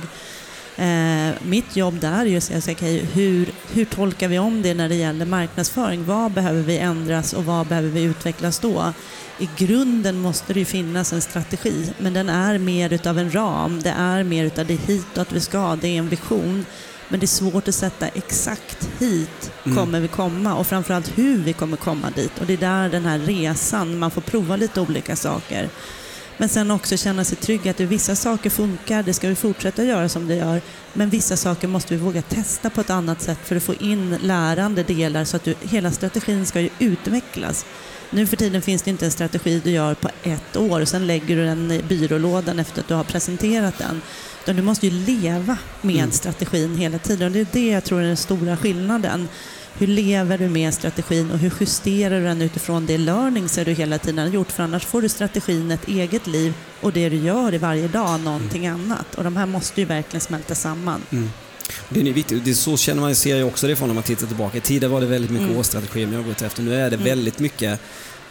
Eh, 0.82 1.34
mitt 1.44 1.76
jobb 1.76 2.00
där 2.00 2.22
är 2.22 2.26
ju 2.26 2.38
att 2.38 2.44
säga, 2.44 2.76
okej, 2.78 3.06
hur, 3.14 3.50
hur 3.74 3.86
tolkar 3.86 4.28
vi 4.28 4.40
om 4.40 4.62
det 4.62 4.74
när 4.74 4.90
det 4.90 4.96
gäller 4.96 5.26
marknadsföring? 5.26 6.06
Vad 6.06 6.32
behöver 6.32 6.62
vi 6.62 6.78
ändras 6.78 7.34
och 7.34 7.46
vad 7.46 7.68
behöver 7.68 7.90
vi 7.90 8.04
utvecklas 8.04 8.60
då? 8.60 8.94
I 9.40 9.50
grunden 9.58 10.18
måste 10.20 10.54
det 10.54 10.60
ju 10.60 10.66
finnas 10.66 11.14
en 11.14 11.22
strategi, 11.22 11.94
men 11.98 12.14
den 12.14 12.30
är 12.30 12.58
mer 12.58 12.94
utav 12.94 13.20
en 13.20 13.32
ram. 13.36 13.82
Det 13.82 13.90
är 13.98 14.24
mer 14.24 14.46
utav 14.46 14.66
det 14.66 14.76
hitåt 14.88 15.32
vi 15.32 15.40
ska, 15.40 15.78
det 15.82 15.88
är 15.88 15.98
en 15.98 16.10
vision. 16.10 16.66
Men 17.08 17.20
det 17.20 17.26
är 17.26 17.28
svårt 17.28 17.68
att 17.68 17.76
sätta 17.76 18.08
exakt 18.08 18.90
hit 19.00 19.52
Mm. 19.66 19.78
kommer 19.78 20.00
vi 20.00 20.08
komma 20.08 20.54
och 20.56 20.68
framförallt 20.68 21.18
hur 21.18 21.38
vi 21.38 21.54
kommer 21.54 21.78
komma 21.78 22.10
dit. 22.16 22.40
Och 22.40 22.46
det 22.46 22.54
är 22.54 22.58
där 22.58 22.90
den 22.90 23.06
här 23.06 23.20
resan, 23.20 24.00
man 24.00 24.12
får 24.12 24.22
prova 24.22 24.56
lite 24.56 24.82
olika 24.82 25.16
saker. 25.16 25.70
Men 26.42 26.50
sen 26.50 26.72
också 26.72 26.98
känna 26.98 27.24
sig 27.24 27.38
trygg 27.38 27.68
att 27.68 27.80
vissa 27.80 28.16
saker 28.16 28.50
funkar, 28.50 29.04
det 29.04 29.14
ska 29.14 29.30
vi 29.30 29.36
fortsätta 29.36 29.84
göra 29.84 30.10
som 30.10 30.28
det 30.28 30.36
gör. 30.36 30.62
Men 30.94 31.10
vissa 31.10 31.38
saker 31.38 31.68
måste 31.68 31.96
vi 31.96 32.00
våga 32.00 32.22
testa 32.22 32.70
på 32.70 32.82
ett 32.82 32.90
annat 32.90 33.22
sätt 33.22 33.38
för 33.44 33.56
att 33.56 33.64
få 33.64 33.74
in 33.74 34.18
lärande 34.22 34.84
delar 34.84 35.26
så 35.26 35.36
att 35.38 35.44
du, 35.44 35.56
hela 35.62 35.92
strategin 35.92 36.46
ska 36.46 36.62
ju 36.62 36.70
utvecklas. 36.80 37.66
Nu 38.10 38.28
för 38.28 38.38
tiden 38.38 38.62
finns 38.62 38.82
det 38.82 38.90
inte 38.90 39.06
en 39.06 39.12
strategi 39.12 39.62
du 39.64 39.72
gör 39.72 39.94
på 39.94 40.10
ett 40.24 40.58
år 40.58 40.82
och 40.82 40.88
sen 40.88 41.08
lägger 41.08 41.36
du 41.36 41.46
den 41.46 41.72
i 41.72 41.84
byrålådan 41.84 42.60
efter 42.60 42.82
att 42.82 42.88
du 42.88 42.94
har 42.94 43.04
presenterat 43.04 43.78
den. 43.78 44.02
Utan 44.44 44.56
du 44.56 44.62
måste 44.62 44.88
ju 44.88 45.06
leva 45.06 45.58
med 45.82 45.96
Mm. 45.96 46.12
strategin 46.12 46.76
hela 46.76 47.00
tiden 47.00 47.28
och 47.28 47.32
det 47.32 47.40
är 47.40 47.48
det 47.52 47.68
jag 47.68 47.84
tror 47.84 48.02
är 48.02 48.08
den 48.08 48.18
stora 48.18 48.58
skillnaden. 48.58 49.28
Hur 49.78 49.88
lever 49.88 50.38
du 50.38 50.50
med 50.50 50.74
strategin 50.74 51.32
och 51.32 51.38
hur 51.40 51.54
justerar 51.60 52.20
du 52.20 52.26
den 52.26 52.42
utifrån 52.42 52.86
det 52.86 52.98
learnings 52.98 53.56
du 53.56 53.72
hela 53.74 53.98
tiden 53.98 54.18
har 54.18 54.28
gjort? 54.28 54.52
För 54.52 54.64
annars 54.64 54.86
får 54.86 55.02
du 55.02 55.10
strategin 55.10 55.72
ett 55.72 55.88
eget 55.88 56.28
liv 56.28 56.54
och 56.82 56.94
det 56.94 57.10
du 57.10 57.16
gör 57.16 57.54
i 57.54 57.58
varje 57.58 57.88
dag 57.88 58.20
någonting 58.20 58.68
annat. 58.68 59.16
Och 59.16 59.24
de 59.24 59.36
här 59.38 59.46
måste 59.46 59.82
ju 59.82 59.86
verkligen 59.86 60.22
smälta 60.22 60.56
samman. 60.56 61.02
Mm. 61.12 61.30
Det 61.90 62.00
är 62.00 62.04
viktigt. 62.14 62.46
Det 62.46 62.52
är 62.52 62.56
så 62.56 62.78
känner 62.78 63.02
man 63.02 63.16
ser 63.16 63.36
ju 63.36 63.44
också 63.44 63.68
det 63.68 63.76
från 63.76 63.88
när 63.88 63.94
man 63.96 64.04
tittar 64.04 64.28
tillbaka. 64.28 64.60
Tidigare 64.60 64.92
var 64.94 65.02
det 65.02 65.08
väldigt 65.08 65.32
mycket 65.32 65.48
Mm. 65.48 65.60
årsstrategier 65.60 66.08
man 66.08 66.16
jobbat 66.16 66.42
efter. 66.42 66.64
Nu 66.64 66.76
är 66.76 66.90
det 66.90 66.96
Mm. 66.96 67.06
väldigt 67.06 67.40
mycket 67.40 67.80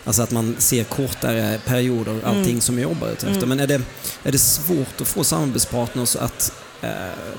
Alltså 0.05 0.22
att 0.22 0.31
man 0.31 0.55
ser 0.59 0.85
kortare 0.85 1.59
perioder, 1.66 2.20
allting 2.24 2.44
Mm. 2.50 2.61
som 2.61 2.79
jag 2.79 2.83
jobbar 2.83 3.09
ut 3.09 3.14
efter. 3.22 3.37
Mm. 3.37 3.48
Men 3.48 3.61
är 3.61 3.66
det, 3.66 3.81
är 4.22 4.33
det 4.33 4.38
svårt 4.38 5.00
att 5.00 5.09
få 5.09 5.24
samarbetspartners 5.24 6.16
att 6.16 6.53
eh, 6.83 6.90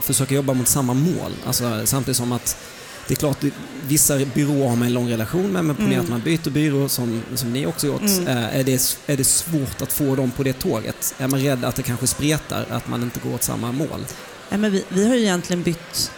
försöka 0.02 0.36
jobba 0.36 0.54
mot 0.54 0.68
samma 0.68 0.94
mål? 0.94 1.32
Alltså, 1.46 1.82
samtidigt 1.86 2.18
som 2.18 2.32
att 2.32 2.58
det 3.08 3.14
är 3.14 3.16
klart, 3.16 3.38
vissa 3.88 4.18
byråer 4.26 4.70
har 4.70 4.76
man 4.76 4.88
en 4.88 4.94
lång 4.94 5.10
relation 5.12 5.52
med, 5.52 5.66
men 5.66 5.76
ponera 5.76 5.92
Mm. 5.94 6.04
att 6.04 6.10
man 6.10 6.22
byter 6.22 6.50
byrå 6.50 6.90
som, 6.90 7.22
som 7.36 7.54
ni 7.54 7.66
också 7.66 7.88
gjort. 7.88 8.02
Mm. 8.02 8.28
Eh, 8.28 8.60
är, 8.60 8.64
det, 8.64 8.98
är 9.08 9.18
det 9.18 9.24
svårt 9.24 9.82
att 9.82 9.94
få 9.94 10.16
dem 10.16 10.32
på 10.32 10.44
det 10.44 10.54
tåget? 10.54 11.16
Är 11.18 11.28
man 11.28 11.40
rädd 11.40 11.66
att 11.66 11.76
det 11.76 11.84
kanske 11.84 12.08
spretar, 12.08 12.66
att 12.70 12.88
man 12.88 13.04
inte 13.04 13.20
går 13.24 13.34
åt 13.36 13.44
samma 13.44 13.72
mål? 13.72 14.06
Ja, 14.50 14.58
men 14.58 14.72
vi, 14.72 14.84
vi 14.90 15.08
har 15.08 15.16
ju 15.16 15.22
egentligen 15.22 15.64
bytt 15.64 16.12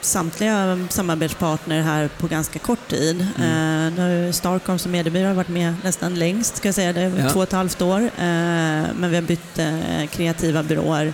samtliga 0.00 0.86
samarbetspartner 0.90 1.82
här 1.82 2.08
på 2.18 2.26
ganska 2.26 2.58
kort 2.58 2.88
tid. 2.88 3.26
Mm. 3.38 4.26
Eh, 4.26 4.32
Starcom 4.32 4.78
som 4.78 4.92
mediebyrå 4.92 5.26
har 5.28 5.34
varit 5.34 5.48
med 5.48 5.74
nästan 5.84 6.14
längst, 6.14 6.56
ska 6.56 6.68
jag 6.68 6.74
säga. 6.74 6.92
Det 6.92 7.00
Ja. 7.00 7.30
två 7.30 7.38
och 7.38 7.42
ett 7.42 7.52
halvt 7.52 7.82
år. 7.82 8.00
Eh, 8.00 8.10
men 8.96 9.10
vi 9.10 9.14
har 9.14 9.22
bytt 9.22 9.58
eh, 9.58 10.06
kreativa 10.10 10.62
byråer. 10.62 11.12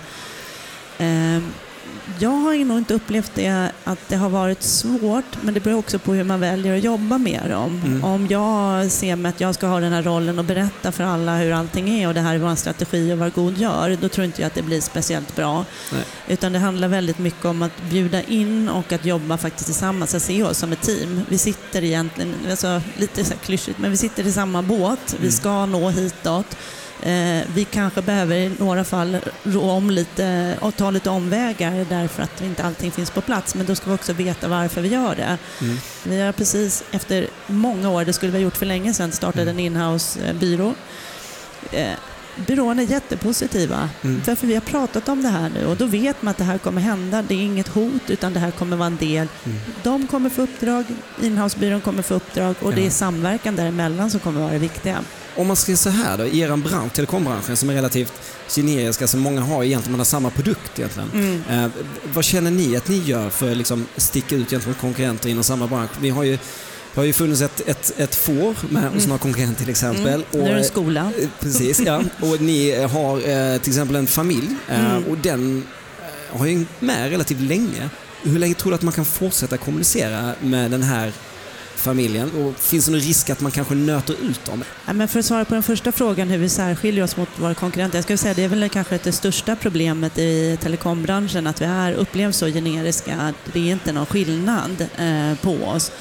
Jag 2.19 2.29
har 2.29 2.65
nog 2.65 2.77
inte 2.77 2.93
upplevt 2.93 3.31
det 3.35 3.71
att 3.83 3.99
det 4.07 4.15
har 4.15 4.29
varit 4.29 4.63
svårt, 4.63 5.25
men 5.41 5.53
det 5.53 5.59
beror 5.59 5.79
också 5.79 5.99
på 5.99 6.13
hur 6.13 6.23
man 6.23 6.39
väljer 6.39 6.77
att 6.77 6.83
jobba 6.83 7.17
med 7.17 7.49
dem. 7.49 7.81
Mm. 7.85 8.03
Om 8.03 8.27
jag 8.27 8.91
ser 8.91 9.15
mig 9.15 9.29
att 9.29 9.41
jag 9.41 9.55
ska 9.55 9.67
ha 9.67 9.79
den 9.79 9.93
här 9.93 10.03
rollen 10.03 10.39
och 10.39 10.45
berätta 10.45 10.91
för 10.91 11.03
alla 11.03 11.37
hur 11.37 11.51
allting 11.51 11.89
är 11.89 12.07
och 12.07 12.13
det 12.13 12.21
här 12.21 12.35
är 12.35 12.39
vår 12.39 12.55
strategi 12.55 13.13
och 13.13 13.17
vad 13.17 13.33
god 13.33 13.57
gör, 13.57 13.97
då 14.01 14.09
tror 14.09 14.25
inte 14.25 14.41
jag 14.41 14.47
att 14.47 14.55
det 14.55 14.61
blir 14.61 14.81
speciellt 14.81 15.35
bra. 15.35 15.65
Nej. 15.93 16.03
Utan 16.27 16.53
det 16.53 16.59
handlar 16.59 16.87
väldigt 16.87 17.19
mycket 17.19 17.45
om 17.45 17.61
att 17.61 17.81
bjuda 17.89 18.23
in 18.23 18.69
och 18.69 18.91
att 18.93 19.05
jobba 19.05 19.37
faktiskt 19.37 19.65
tillsammans, 19.65 20.15
att 20.15 20.21
se 20.21 20.43
oss 20.43 20.57
som 20.57 20.71
ett 20.71 20.81
team. 20.81 21.21
Vi 21.29 21.37
sitter 21.37 21.83
egentligen, 21.83 22.35
alltså, 22.49 22.81
lite 22.97 23.25
så 23.25 23.33
klyschigt, 23.33 23.79
men 23.79 23.91
vi 23.91 23.97
sitter 23.97 24.27
i 24.27 24.31
samma 24.31 24.61
båt. 24.61 25.15
Vi 25.21 25.31
ska 25.31 25.65
nå 25.65 25.89
hitåt. 25.89 26.57
Eh, 27.05 27.41
vi 27.55 27.65
kanske 27.71 28.01
behöver 28.01 28.35
i 28.35 28.51
några 28.59 28.83
fall 28.83 29.17
rå 29.43 29.61
om 29.71 29.89
lite 29.89 30.57
och 30.61 30.75
ta 30.75 30.91
lite 30.91 31.09
omvägar 31.09 31.85
därför 31.89 32.23
att 32.23 32.41
inte 32.41 32.63
allting 32.63 32.91
finns 32.91 33.11
på 33.11 33.21
plats. 33.21 33.55
Men 33.55 33.65
då 33.65 33.75
ska 33.75 33.89
vi 33.89 33.95
också 33.95 34.13
veta 34.13 34.47
varför 34.47 34.81
vi 34.81 34.87
gör 34.87 35.15
det. 35.15 35.37
Mm. 35.61 35.77
Vi 36.03 36.21
har 36.21 36.31
precis 36.31 36.83
efter 36.91 37.27
många 37.47 37.89
år, 37.89 38.05
det 38.05 38.13
skulle 38.13 38.31
vi 38.31 38.37
ha 38.37 38.43
gjort 38.43 38.57
för 38.57 38.65
länge 38.65 38.93
sedan, 38.93 39.11
startat 39.11 39.47
en 39.47 39.59
inhouse-byrå. 39.59 40.73
Eh, 41.71 41.87
byråerna 42.47 42.81
är 42.81 42.85
jättepositiva. 42.85 43.89
Mm. 44.01 44.21
Därför 44.25 44.47
vi 44.47 44.53
har 44.53 44.61
pratat 44.61 45.09
om 45.09 45.23
det 45.23 45.29
här 45.29 45.49
nu 45.49 45.65
och 45.65 45.77
då 45.77 45.85
vet 45.85 46.21
man 46.21 46.31
att 46.31 46.37
det 46.37 46.43
här 46.43 46.57
kommer 46.57 46.81
hända. 46.81 47.21
Det 47.21 47.33
är 47.35 47.41
inget 47.41 47.67
hot 47.67 48.09
utan 48.09 48.33
det 48.33 48.39
här 48.39 48.51
kommer 48.51 48.77
vara 48.77 48.87
en 48.87 48.97
del. 48.97 49.27
Mm. 49.45 49.57
De 49.83 50.07
kommer 50.07 50.29
få 50.29 50.41
uppdrag, 50.41 50.85
inhousebyrån 51.23 51.81
kommer 51.81 52.01
få 52.01 52.13
uppdrag 52.13 52.55
och 52.61 52.73
det 52.73 52.81
Ja. 52.81 52.87
är 52.87 52.91
samverkan 52.91 53.55
däremellan 53.55 54.11
som 54.11 54.19
kommer 54.19 54.41
vara 54.41 54.51
det 54.51 54.59
viktiga. 54.59 54.97
Om 55.35 55.47
man 55.47 55.55
ska 55.55 55.75
så 55.77 55.89
här 55.89 56.17
då, 56.17 56.25
i 56.25 56.39
er 56.39 56.55
bransch, 56.57 56.93
telekombranschen 56.93 57.57
som 57.57 57.69
är 57.69 57.73
relativt 57.73 58.13
generisk, 58.49 59.01
alltså 59.01 59.17
många 59.17 59.41
har 59.41 59.63
egentligen 59.63 59.91
man 59.91 59.99
har 59.99 60.05
samma 60.05 60.29
produkt 60.29 60.79
egentligen. 60.79 61.43
Eh, 61.49 61.67
vad 62.13 62.23
känner 62.23 62.51
ni 62.51 62.75
att 62.77 62.87
ni 62.87 62.97
gör 62.97 63.29
för 63.29 63.51
att 63.51 63.57
liksom 63.57 63.85
sticka 63.97 64.35
ut 64.35 64.49
gentemot 64.49 64.77
konkurrenter 64.79 65.29
inom 65.29 65.43
samma 65.43 65.67
bransch? 65.67 65.91
Ni 66.01 66.09
har 66.09 66.23
ju, 66.23 66.31
det 66.93 66.99
har 67.01 67.03
ju 67.03 67.13
funnits 67.13 67.41
ett, 67.41 67.61
ett, 67.69 67.93
ett 67.97 68.15
får 68.15 68.55
med 68.69 68.91
hos 68.91 69.07
några 69.07 69.19
konkurrenter 69.19 69.61
till 69.61 69.69
exempel. 69.69 70.05
Mm. 70.13 70.25
Nu 70.31 70.39
är 70.49 70.53
det 70.53 70.59
en 70.59 70.65
skola. 70.65 71.11
Eh, 71.19 71.27
Precis, 71.39 71.79
ja. 71.79 72.01
Och 72.21 72.41
ni 72.41 72.83
har 72.83 73.15
eh, 73.17 73.57
till 73.57 73.71
exempel 73.71 73.95
en 73.95 74.07
familj 74.07 74.55
eh, 74.69 74.85
Mm. 74.95 75.03
och 75.03 75.17
den 75.17 75.63
eh, 76.33 76.39
har 76.39 76.45
ju 76.45 76.65
med 76.79 77.09
relativt 77.09 77.41
länge. 77.41 77.89
Hur 78.23 78.39
länge 78.39 78.53
tror 78.53 78.71
du 78.71 78.75
att 78.75 78.81
man 78.81 78.93
kan 78.93 79.05
fortsätta 79.05 79.57
kommunicera 79.57 80.33
med 80.41 80.71
den 80.71 80.83
här 80.83 81.11
familjen? 81.75 82.31
Och 82.31 82.59
finns 82.59 82.85
det 82.85 82.91
någon 82.91 83.01
risk 83.01 83.29
att 83.29 83.41
man 83.41 83.51
kanske 83.51 83.75
nöter 83.75 84.15
ut 84.29 84.45
dem? 84.45 84.63
Ja, 84.85 84.93
men 84.93 85.07
för 85.07 85.19
att 85.19 85.25
svara 85.25 85.45
på 85.45 85.53
den 85.53 85.63
första 85.63 85.91
frågan 85.91 86.29
hur 86.29 86.37
vi 86.37 86.49
särskiljer 86.49 87.03
oss 87.03 87.17
mot 87.17 87.29
våra 87.35 87.53
konkurrenter. 87.53 87.97
Jag 87.97 88.03
skulle 88.03 88.17
säga 88.17 88.33
det 88.33 88.43
är 88.43 88.47
väl 88.47 88.69
kanske 88.69 88.99
det 89.03 89.11
största 89.11 89.55
problemet 89.55 90.17
i 90.17 90.57
telekombranschen 90.61 91.47
att 91.47 91.61
vi 91.61 91.65
är 91.65 91.93
upplevs 91.93 92.37
så 92.37 92.47
generiska 92.47 93.15
att 93.15 93.53
det 93.53 93.59
är 93.59 93.71
inte 93.71 93.91
någon 93.91 94.05
skillnad 94.05 94.87
eh, 94.97 95.37
på 95.41 95.51
oss. 95.51 95.91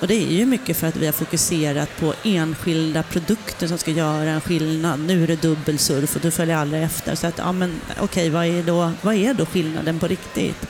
Och 0.00 0.08
det 0.08 0.14
är 0.14 0.32
ju 0.32 0.46
mycket 0.46 0.76
för 0.76 0.86
att 0.86 0.96
vi 0.96 1.06
har 1.06 1.12
fokuserat 1.12 1.88
på 2.00 2.14
enskilda 2.22 3.02
produkter 3.02 3.66
som 3.66 3.78
ska 3.78 3.90
göra 3.90 4.30
en 4.30 4.40
skillnad. 4.40 5.00
Nu 5.00 5.22
är 5.22 5.26
det 5.26 5.42
dubbelsurf 5.42 6.16
och 6.16 6.22
du 6.22 6.30
följer 6.30 6.56
alla 6.56 6.76
efter. 6.76 7.14
Så 7.14 7.26
att, 7.26 7.38
ja 7.38 7.52
men 7.52 7.80
okej, 8.00 8.30
vad, 8.30 8.46
är 8.46 8.62
då, 8.62 8.92
vad 9.02 9.14
är 9.14 9.34
då 9.34 9.46
skillnaden 9.46 9.98
på 9.98 10.06
riktigt? 10.06 10.66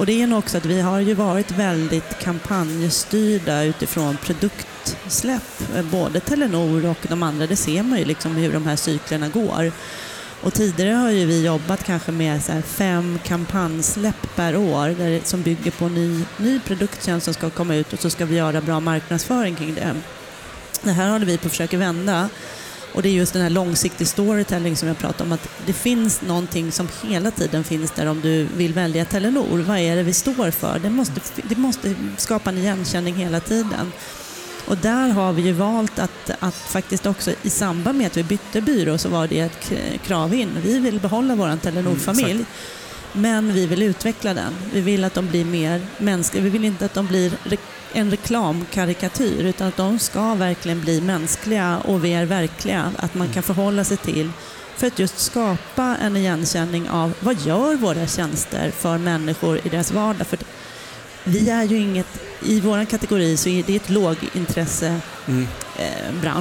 Och 0.00 0.06
det 0.06 0.22
är 0.22 0.26
nog 0.26 0.38
också 0.38 0.58
att 0.58 0.66
vi 0.66 0.80
har 0.80 1.00
ju 1.00 1.14
varit 1.14 1.50
väldigt 1.50 2.18
kampanjstyrda 2.18 3.64
utifrån 3.64 4.16
produktsläpp. 4.16 5.76
Eh, 5.76 5.84
både 5.84 6.20
Telenor 6.20 6.86
och 6.86 6.96
de 7.08 7.22
andra, 7.22 7.46
det 7.46 7.56
ser 7.56 7.82
man 7.82 7.98
ju 7.98 8.04
liksom 8.04 8.36
hur 8.36 8.52
de 8.52 8.66
här 8.66 8.76
cyklerna 8.76 9.28
går. 9.28 9.72
Och 10.42 10.54
tidigare 10.54 10.94
har 10.94 11.10
ju 11.10 11.26
vi 11.26 11.46
jobbat 11.46 11.84
kanske 11.84 12.12
med 12.12 12.44
så 12.44 12.52
här 12.52 12.62
fem 12.62 13.18
kampanjsläpp 13.24 14.36
per 14.36 14.56
år 14.56 14.88
där, 14.88 15.20
som 15.24 15.42
bygger 15.42 15.70
på 15.70 15.88
ny, 15.88 16.24
ny 16.36 16.60
produkttjänst 16.60 17.24
som 17.24 17.34
ska 17.34 17.50
komma 17.50 17.74
ut 17.74 17.92
och 17.92 17.98
så 17.98 18.10
ska 18.10 18.24
vi 18.24 18.36
göra 18.36 18.60
bra 18.60 18.80
marknadsföring 18.80 19.56
kring 19.56 19.74
det. 19.74 19.94
Det 20.82 20.92
här 20.92 21.10
håller 21.10 21.26
vi 21.26 21.38
på 21.38 21.46
att 21.46 21.52
försöka 21.52 21.78
vända. 21.78 22.28
Och 22.94 23.02
det 23.02 23.08
är 23.08 23.12
just 23.12 23.32
den 23.32 23.42
här 23.42 23.50
långsiktig 23.50 24.06
storytelling 24.06 24.76
som 24.76 24.88
jag 24.88 24.98
pratar 24.98 25.24
om, 25.24 25.32
att 25.32 25.48
det 25.66 25.72
finns 25.72 26.22
någonting 26.22 26.72
som 26.72 26.88
hela 27.02 27.30
tiden 27.30 27.64
finns 27.64 27.90
där 27.90 28.06
om 28.06 28.20
du 28.20 28.46
vill 28.56 28.72
välja 28.72 29.04
Telenor. 29.04 29.58
Vad 29.58 29.78
är 29.78 29.96
det 29.96 30.02
vi 30.02 30.12
står 30.12 30.50
för? 30.50 30.78
Det 30.78 30.90
måste, 30.90 31.20
det 31.48 31.56
måste 31.56 31.94
skapa 32.16 32.50
en 32.50 32.58
igenkänning 32.58 33.14
hela 33.14 33.40
tiden. 33.40 33.92
Och 34.66 34.76
där 34.76 35.08
har 35.08 35.32
vi 35.32 35.42
ju 35.42 35.52
valt 35.52 35.98
att, 35.98 36.30
att 36.38 36.54
faktiskt 36.54 37.06
också 37.06 37.30
i 37.42 37.50
samband 37.50 37.98
med 37.98 38.06
att 38.06 38.16
vi 38.16 38.22
bytte 38.22 38.60
byrå 38.60 38.98
så 38.98 39.08
var 39.08 39.26
det 39.26 39.40
ett 39.40 39.72
krav 40.06 40.34
in. 40.34 40.50
Vi 40.62 40.78
vill 40.78 41.00
behålla 41.00 41.34
vår 41.34 41.56
Telenor-familj. 41.56 42.30
Mm, 42.30 42.46
men 43.12 43.52
vi 43.52 43.66
vill 43.66 43.82
utveckla 43.82 44.34
den. 44.34 44.54
Vi 44.72 44.80
vill 44.80 45.04
att 45.04 45.14
de 45.14 45.26
blir 45.26 45.44
mer 45.44 45.80
mänskliga. 45.98 46.44
Vi 46.44 46.50
vill 46.50 46.64
inte 46.64 46.84
att 46.84 46.94
de 46.94 47.06
blir 47.06 47.32
en 47.92 48.10
reklamkarikatyr 48.10 49.44
utan 49.44 49.68
att 49.68 49.76
de 49.76 49.98
ska 49.98 50.34
verkligen 50.34 50.80
bli 50.80 51.00
mänskliga 51.00 51.78
och 51.78 52.00
mer 52.00 52.26
verkliga. 52.26 52.92
Att 52.96 53.14
man 53.14 53.28
kan 53.28 53.42
förhålla 53.42 53.84
sig 53.84 53.96
till 53.96 54.30
för 54.76 54.86
att 54.86 54.98
just 54.98 55.18
skapa 55.18 55.96
en 56.02 56.16
igenkänning 56.16 56.90
av 56.90 57.12
vad 57.20 57.40
gör 57.40 57.74
våra 57.74 58.06
tjänster 58.06 58.70
för 58.70 58.98
människor 58.98 59.60
i 59.64 59.68
deras 59.68 59.92
vardag. 59.92 60.26
För 60.26 60.38
vi 61.24 61.50
är 61.50 61.64
ju 61.64 61.78
inget, 61.78 62.20
i 62.42 62.60
vår 62.60 62.84
kategori 62.84 63.36
så 63.36 63.48
är 63.48 63.62
det 63.62 63.76
ett 63.76 63.90
lågintresse 63.90 65.00
Mm. 65.28 65.48
eh. 65.78 66.32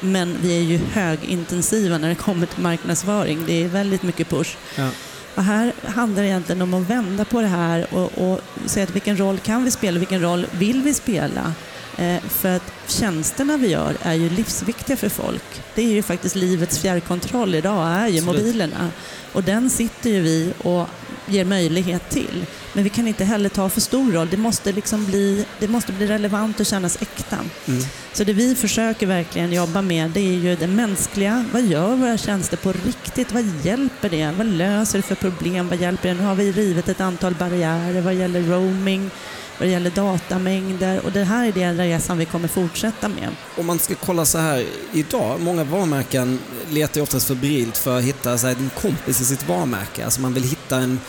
Men 0.00 0.36
vi 0.42 0.58
är 0.58 0.62
ju 0.62 0.80
högintensiva 0.92 1.98
när 1.98 2.08
det 2.08 2.14
kommer 2.14 2.46
till 2.46 2.62
marknadsföring. 2.62 3.42
Det 3.46 3.64
är 3.64 3.68
väldigt 3.68 4.02
mycket 4.02 4.28
push. 4.28 4.56
Ja. 4.76 4.88
Och 5.34 5.42
här 5.42 5.72
handlar 5.84 6.22
det 6.22 6.28
egentligen 6.28 6.62
om 6.62 6.74
att 6.74 6.90
vända 6.90 7.24
på 7.24 7.40
det 7.40 7.46
här 7.46 7.86
och, 7.94 8.18
och 8.18 8.40
säga 8.66 8.84
att 8.84 8.94
vilken 8.94 9.16
roll 9.16 9.38
kan 9.38 9.64
vi 9.64 9.70
spela, 9.70 9.98
vilken 9.98 10.20
roll 10.20 10.46
vill 10.50 10.82
vi 10.82 10.94
spela? 10.94 11.52
Eh, 11.98 12.20
för 12.20 12.56
att 12.56 12.72
tjänsterna 12.86 13.56
vi 13.56 13.68
gör 13.68 13.96
är 14.02 14.14
ju 14.14 14.30
livsviktiga 14.30 14.96
för 14.96 15.08
folk. 15.08 15.62
Det 15.74 15.82
är 15.82 15.92
ju 15.92 16.02
faktiskt 16.02 16.34
livets 16.34 16.78
fjärrkontroll 16.78 17.54
idag, 17.54 17.86
är 17.88 18.08
ju 18.08 18.18
Absolut. 18.18 18.42
mobilerna. 18.42 18.90
Och 19.32 19.42
den 19.42 19.70
sitter 19.70 20.10
ju 20.10 20.20
vi 20.20 20.52
och 20.62 20.88
ger 21.26 21.44
möjlighet 21.44 22.10
till. 22.10 22.46
Men 22.72 22.84
vi 22.84 22.90
kan 22.90 23.08
inte 23.08 23.24
heller 23.24 23.48
ta 23.48 23.68
för 23.68 23.80
stor 23.80 24.12
roll. 24.12 24.28
Det 24.30 24.36
måste, 24.36 24.72
liksom 24.72 25.04
bli, 25.04 25.44
det 25.58 25.68
måste 25.68 25.92
bli 25.92 26.06
relevant 26.06 26.60
och 26.60 26.66
kännas 26.66 27.02
äkta. 27.02 27.36
Mm. 27.68 27.82
Så 28.12 28.24
det 28.24 28.32
vi 28.32 28.54
försöker 28.54 29.06
verkligen 29.06 29.52
jobba 29.52 29.82
med 29.82 30.10
det 30.10 30.20
är 30.20 30.38
ju 30.38 30.56
det 30.56 30.66
mänskliga. 30.66 31.44
Vad 31.52 31.62
gör 31.62 31.96
våra 31.96 32.16
tjänster 32.16 32.56
på 32.56 32.72
riktigt? 32.72 33.32
Vad 33.32 33.44
hjälper 33.62 34.08
det? 34.08 34.30
Vad 34.36 34.46
löser 34.46 34.98
det 34.98 35.02
för 35.02 35.14
problem? 35.14 35.68
Vad 35.68 35.80
hjälper 35.80 36.08
det? 36.08 36.14
Nu 36.14 36.22
har 36.22 36.34
vi 36.34 36.52
rivit 36.52 36.88
ett 36.88 37.00
antal 37.00 37.34
barriärer 37.34 38.00
vad 38.00 38.14
gäller 38.14 38.42
roaming, 38.42 39.10
vad 39.58 39.68
gäller 39.68 39.90
datamängder 39.90 41.00
och 41.04 41.12
det 41.12 41.24
här 41.24 41.46
är 41.48 41.52
den 41.52 41.76
resan 41.76 42.18
vi 42.18 42.24
kommer 42.24 42.48
fortsätta 42.48 43.08
med. 43.08 43.28
Om 43.56 43.66
man 43.66 43.78
ska 43.78 43.94
kolla 43.94 44.24
så 44.24 44.38
här 44.38 44.66
idag, 44.92 45.40
många 45.40 45.64
varumärken 45.64 46.38
letar 46.70 46.96
ju 46.96 47.02
oftast 47.02 47.28
febrilt 47.28 47.76
för 47.76 47.98
att 47.98 48.04
hitta 48.04 48.38
så 48.38 48.46
här, 48.46 48.54
en 48.54 48.70
kompis 48.80 49.20
i 49.20 49.24
sitt 49.24 49.48
varumärke. 49.48 50.04
Alltså 50.04 50.20
man 50.20 50.34
vill 50.34 50.42
hitta 50.42 50.76
en, 50.76 51.00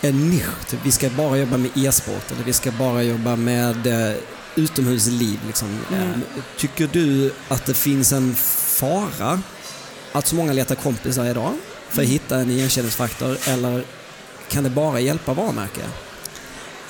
en 0.00 0.30
nisch. 0.30 0.66
Typ, 0.68 0.80
vi 0.84 0.90
ska 0.92 1.10
bara 1.10 1.36
jobba 1.36 1.56
med 1.56 1.70
e-sport 1.74 2.32
eller 2.32 2.44
vi 2.44 2.52
ska 2.52 2.72
bara 2.72 3.02
jobba 3.02 3.36
med 3.36 3.86
eh, 3.86 4.16
utomhusliv. 4.54 5.40
Liksom. 5.46 5.68
Mm. 5.92 6.02
Eh, 6.02 6.18
tycker 6.58 6.88
du 6.92 7.32
att 7.48 7.66
det 7.66 7.74
finns 7.74 8.12
en 8.12 8.34
fara 8.34 9.42
att 10.12 10.26
så 10.26 10.34
många 10.34 10.52
letar 10.52 10.74
kompisar 10.74 11.24
idag 11.24 11.52
för 11.88 12.02
att 12.02 12.08
hitta 12.08 12.38
en 12.38 12.50
igenkänningsfaktor 12.50 13.36
eller 13.48 13.84
kan 14.48 14.64
det 14.64 14.70
bara 14.70 15.00
hjälpa 15.00 15.34
varumärke? 15.34 15.80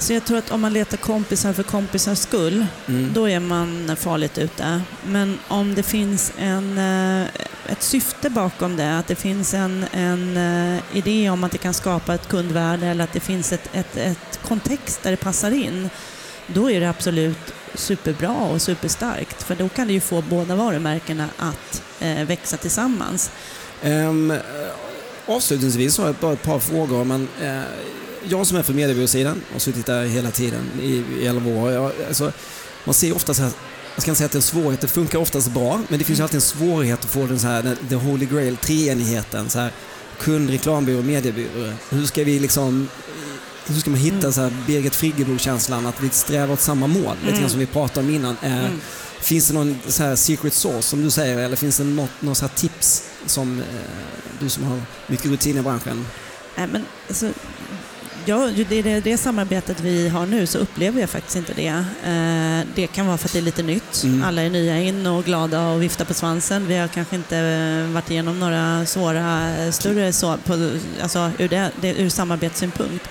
Så 0.03 0.13
jag 0.13 0.25
tror 0.25 0.39
att 0.39 0.51
om 0.51 0.61
man 0.61 0.73
letar 0.73 0.97
kompisar 0.97 1.53
för 1.53 1.63
kompisars 1.63 2.19
skull, 2.19 2.67
Mm. 2.87 3.13
då 3.15 3.29
är 3.29 3.41
man 3.41 3.97
farligt 3.97 4.39
ute. 4.39 4.83
Men 5.07 5.39
om 5.49 5.75
det 5.75 5.83
finns 5.83 6.33
en, 6.39 6.79
eh, 6.79 7.27
ett 7.67 7.83
syfte 7.83 8.31
bakom 8.31 8.77
det, 8.77 8.99
att 8.99 9.07
det 9.07 9.15
finns 9.15 9.55
en, 9.55 9.85
en 9.93 10.37
eh, 10.37 10.81
idé 10.93 11.31
om 11.31 11.45
att 11.45 11.53
det 11.53 11.59
kan 11.59 11.75
skapa 11.75 12.15
ett 12.15 12.29
kundvärde 12.29 12.87
eller 12.87 13.05
att 13.05 13.13
det 13.13 13.21
finns 13.21 13.53
ett, 13.53 13.71
ett, 13.73 13.97
ett 13.97 14.41
kontext 14.49 15.03
där 15.03 15.11
det 15.11 15.17
passar 15.17 15.51
in, 15.51 15.91
då 16.47 16.71
är 16.71 16.81
det 16.81 16.89
absolut 16.91 17.55
superbra 17.75 18.33
och 18.35 18.63
superstarkt. 18.63 19.43
För 19.43 19.55
då 19.55 19.69
kan 19.69 19.87
det 19.87 19.93
ju 19.93 20.01
få 20.01 20.23
båda 20.23 20.55
varumärkena 20.57 21.29
att 21.39 21.83
eh, 22.01 22.25
växa 22.27 22.57
tillsammans. 22.57 23.31
Um, 23.85 24.33
avslutningsvis 25.27 25.99
har 25.99 26.07
jag 26.07 26.15
bara 26.15 26.33
ett 26.33 26.43
par 26.43 26.59
frågor. 26.59 27.05
Men, 27.05 27.29
eh, 27.43 27.63
jag 28.29 28.47
som 28.47 28.57
är 28.57 28.63
från 28.63 28.77
mediebyråsidan 28.77 29.43
och 29.49 29.53
har 29.53 29.61
suttit 29.61 29.87
där 29.87 30.05
hela 30.05 30.31
tiden 30.31 30.61
i, 30.83 31.05
i 31.21 31.27
11 31.27 31.51
år. 31.51 31.73
Jag, 31.73 31.93
alltså, 32.09 32.33
man 32.85 32.95
ser 32.95 33.17
ofta 33.17 33.35
så 33.35 33.43
här, 33.43 33.53
jag 33.95 34.03
ska 34.03 34.11
inte 34.11 34.19
säga 34.19 34.27
att 34.27 34.33
det 34.33 34.37
är 34.37 34.39
en 34.39 34.43
svårighet, 34.43 34.81
det 34.81 34.89
funkar 34.89 35.19
oftast 35.19 35.51
bra, 35.51 35.81
men 35.89 35.99
det 35.99 36.05
finns 36.05 36.19
ju 36.19 36.23
alltid 36.23 36.35
en 36.35 36.41
svårighet 36.41 37.01
att 37.05 37.11
få 37.11 37.27
den 37.27 37.41
så 37.41 37.47
här, 37.47 37.77
the 37.89 37.95
holy 37.95 38.27
grail, 38.27 38.57
treenigheten. 38.57 39.51
Så 39.51 39.59
här, 39.59 39.71
kund, 40.21 40.51
reklambyrå, 40.51 41.03
mediebyrå. 41.03 41.73
Hur 41.91 42.07
ska 42.07 42.25
vi 42.25 42.39
liksom 42.39 42.89
hur 43.67 43.81
ska 43.81 43.91
man 43.91 44.01
hitta 44.01 44.33
så 44.33 44.41
här 44.41 44.53
Birgit 44.67 44.95
Friggebo-känslan 44.95 45.87
att 45.87 46.01
vi 46.01 46.09
strävar 46.11 46.55
åt 46.55 46.61
samma 46.61 46.87
mål? 46.87 47.17
Lite 47.27 47.41
grann 47.41 47.51
som 47.51 47.61
vi 47.61 47.67
pratade 47.67 48.07
om 48.07 48.15
innan. 48.15 48.37
Eh, 48.43 48.67
Finns 49.23 49.49
det 49.49 49.55
någon 49.55 49.79
så 49.89 50.03
här 50.03 50.17
secret 50.17 50.55
sauce 50.55 50.83
som 50.89 51.03
du 51.03 51.11
säger 51.11 51.39
eller 51.39 51.57
finns 51.57 51.77
det 51.77 51.85
något, 51.85 52.11
något 52.21 52.39
så 52.39 52.47
här 52.47 52.55
tips 52.55 53.03
som 53.27 53.59
eh, 53.59 53.65
du 54.41 54.49
som 54.49 54.65
har 54.65 54.83
mycket 55.07 55.27
rutin 55.27 55.59
i 55.59 55.63
branschen? 55.63 56.07
Nej, 56.57 56.67
men, 56.73 56.85
alltså, 57.09 57.27
ja, 58.25 58.51
det, 58.69 58.83
det, 58.83 59.01
det 59.01 59.17
samarbetet 59.17 59.81
vi 59.81 60.09
har 60.09 60.27
nu 60.27 60.47
så 60.47 60.59
upplever 60.59 61.01
jag 61.01 61.11
faktiskt 61.11 61.37
inte 61.37 61.53
det. 61.55 61.85
Eh, 62.05 62.69
det 62.75 62.87
kan 62.87 63.07
vara 63.07 63.19
för 63.19 63.29
att 63.29 63.33
det 63.33 63.39
är 63.39 63.43
lite 63.43 63.63
nytt. 63.63 64.03
Mm. 64.05 64.25
Alla 64.25 64.43
är 64.43 64.51
nya 64.51 64.81
in 64.81 65.07
och 65.07 65.25
glada 65.25 65.69
och 65.69 65.83
viftar 65.83 66.05
på 66.05 66.15
svansen. 66.15 66.67
Vi 66.67 66.77
har 66.77 66.89
kanske 66.89 67.17
inte 67.17 67.39
eh, 67.39 67.95
varit 67.95 68.11
igenom 68.11 68.41
några 68.41 68.87
svåra, 68.87 69.57
eh, 69.57 69.71
större 69.71 70.13
så, 70.13 70.37
på, 70.37 70.71
alltså, 71.03 71.31
ur, 71.39 71.49
det, 71.49 71.71
det, 71.81 71.95
ur 71.95 72.09
samarbetssynpunkt. 72.09 73.09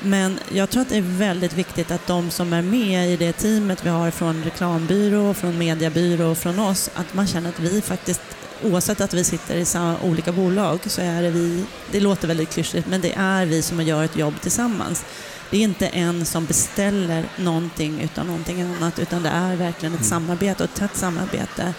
Men 0.00 0.38
jag 0.48 0.70
tror 0.70 0.82
att 0.82 0.88
det 0.88 0.96
är 0.96 1.18
väldigt 1.18 1.54
viktigt 1.54 1.90
att 1.90 2.06
de 2.06 2.30
som 2.30 2.52
är 2.52 2.62
med 2.62 3.10
i 3.10 3.16
det 3.16 3.32
teamet 3.32 3.86
vi 3.86 3.88
har 3.88 4.10
från 4.10 4.44
reklambyrå, 4.44 5.34
från 5.34 5.58
mediebyrå 5.58 6.30
och 6.30 6.38
från 6.38 6.58
oss, 6.58 6.90
att 6.94 7.14
man 7.14 7.26
känner 7.26 7.48
att 7.48 7.60
vi 7.60 7.80
faktiskt, 7.80 8.20
oavsett 8.62 9.00
att 9.00 9.14
vi 9.14 9.24
sitter 9.24 9.56
i 9.56 9.64
samma, 9.64 10.00
olika 10.02 10.32
bolag, 10.32 10.80
så 10.86 11.00
är 11.00 11.22
det 11.22 11.30
vi, 11.30 11.64
det 11.92 12.00
låter 12.00 12.28
väldigt 12.28 12.50
klyschigt, 12.50 12.86
men 12.86 13.00
det 13.00 13.12
är 13.16 13.46
vi 13.46 13.62
som 13.62 13.82
gör 13.82 14.04
ett 14.04 14.16
jobb 14.16 14.40
tillsammans. 14.40 15.04
Det 15.50 15.56
är 15.56 15.60
inte 15.60 15.86
en 15.86 16.24
som 16.24 16.44
beställer 16.44 17.24
någonting 17.36 18.00
utan 18.00 18.26
någonting 18.26 18.62
annat, 18.62 18.98
utan 18.98 19.22
det 19.22 19.28
är 19.28 19.56
verkligen 19.56 19.94
ett 19.94 20.04
samarbete 20.04 20.62
och 20.64 20.70
ett 20.70 20.76
tätt 20.76 20.96
samarbete. 20.96 21.74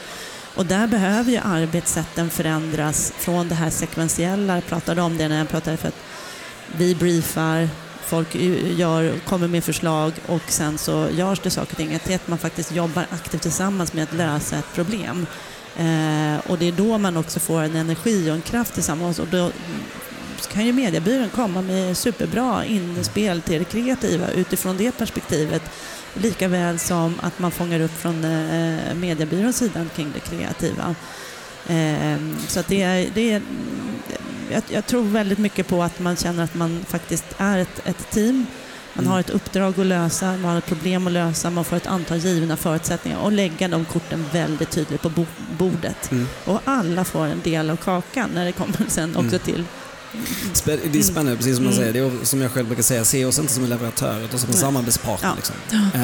Och 0.55 0.65
där 0.65 0.87
behöver 0.87 1.31
ju 1.31 1.37
arbetssätten 1.37 2.29
förändras 2.29 3.13
från 3.17 3.49
det 3.49 3.55
här 3.55 3.69
sekventiella, 3.69 4.55
jag 4.55 4.65
pratade 4.65 5.01
om 5.01 5.17
det 5.17 5.27
när 5.27 5.37
jag 5.37 5.49
pratade 5.49 5.77
för 5.77 5.87
att 5.87 6.03
vi 6.77 6.95
briefar, 6.95 7.69
folk 8.05 8.35
gör, 8.75 9.19
kommer 9.25 9.47
med 9.47 9.63
förslag 9.63 10.13
och 10.27 10.41
sen 10.47 10.77
så 10.77 11.07
görs 11.11 11.39
det 11.39 11.49
saker 11.49 11.71
och 11.71 11.77
ting. 11.77 11.99
Till 11.99 12.15
att 12.15 12.27
man 12.27 12.37
faktiskt 12.37 12.71
jobbar 12.71 13.05
aktivt 13.11 13.41
tillsammans 13.41 13.93
med 13.93 14.03
att 14.03 14.13
lösa 14.13 14.57
ett 14.57 14.73
problem. 14.75 15.25
Eh, 15.77 16.51
och 16.51 16.57
det 16.57 16.67
är 16.67 16.71
då 16.71 16.97
man 16.97 17.17
också 17.17 17.39
får 17.39 17.61
en 17.61 17.75
energi 17.75 18.29
och 18.31 18.35
en 18.35 18.41
kraft 18.41 18.73
tillsammans. 18.73 19.19
Och 19.19 19.27
då 19.27 19.51
kan 20.51 20.65
ju 20.65 20.73
mediebyrån 20.73 21.29
komma 21.29 21.61
med 21.61 21.97
superbra 21.97 22.65
inspel 22.65 23.41
till 23.41 23.59
det 23.59 23.65
kreativa 23.65 24.31
utifrån 24.31 24.77
det 24.77 24.91
perspektivet. 24.91 25.61
Lika 26.13 26.47
väl 26.47 26.79
som 26.79 27.13
att 27.21 27.39
man 27.39 27.51
fångar 27.51 27.79
upp 27.79 27.97
från 27.97 28.23
eh, 28.23 28.95
mediebyråns 28.95 29.57
sida 29.57 29.85
kring 29.95 30.11
det 30.13 30.19
kreativa. 30.19 30.95
Eh, 31.67 32.19
så 32.47 32.59
att 32.59 32.67
det 32.67 32.81
är, 32.81 33.09
det 33.13 33.31
är 33.31 33.41
jag, 34.51 34.63
jag, 34.67 34.85
tror 34.85 35.03
väldigt 35.03 35.37
mycket 35.37 35.67
på 35.67 35.83
att 35.83 35.99
man 35.99 36.15
känner 36.15 36.43
att 36.43 36.55
man 36.55 36.85
faktiskt 36.87 37.25
är 37.37 37.57
ett, 37.57 37.81
ett 37.85 38.11
team. 38.11 38.45
Man 38.95 39.03
Mm. 39.05 39.11
har 39.11 39.19
ett 39.19 39.29
uppdrag 39.29 39.79
att 39.79 39.85
lösa, 39.85 40.25
man 40.25 40.43
har 40.51 40.57
ett 40.57 40.65
problem 40.65 41.07
att 41.07 41.13
lösa, 41.13 41.49
man 41.49 41.65
får 41.65 41.75
ett 41.77 41.87
antal 41.87 42.17
givna 42.17 42.57
förutsättningar 42.57 43.17
och 43.19 43.31
lägga 43.31 43.67
de 43.67 43.85
korten 43.85 44.25
väldigt 44.33 44.71
tydligt 44.71 45.01
på 45.01 45.09
bo 45.09 45.25
bordet. 45.57 46.11
Mm. 46.11 46.27
Och 46.45 46.61
alla 46.65 47.05
får 47.05 47.25
en 47.25 47.41
del 47.43 47.69
av 47.69 47.75
kakan 47.75 48.29
när 48.33 48.45
det 48.45 48.51
kommer 48.51 48.77
sen 48.87 49.15
också 49.15 49.39
till 49.39 49.63
Spä- 50.53 50.79
Det 50.91 50.99
är 50.99 51.03
spännande, 51.03 51.37
precis 51.37 51.55
som 51.55 51.65
man 51.65 51.73
Mm. 51.73 51.83
säger. 51.93 51.93
Det 51.93 51.99
är 52.21 52.25
som 52.25 52.41
jag 52.41 52.51
själv 52.51 52.67
brukar 52.67 52.83
säga, 52.83 53.05
se 53.05 53.25
oss 53.25 53.39
inte 53.39 53.53
som 53.53 53.63
en 53.63 53.69
leverantör 53.69 54.21
utan 54.25 54.39
som 54.39 54.49
en 54.49 54.55
samarbetspartner. 54.55 55.29
Ja. 55.29 55.35
Liksom. 55.35 55.55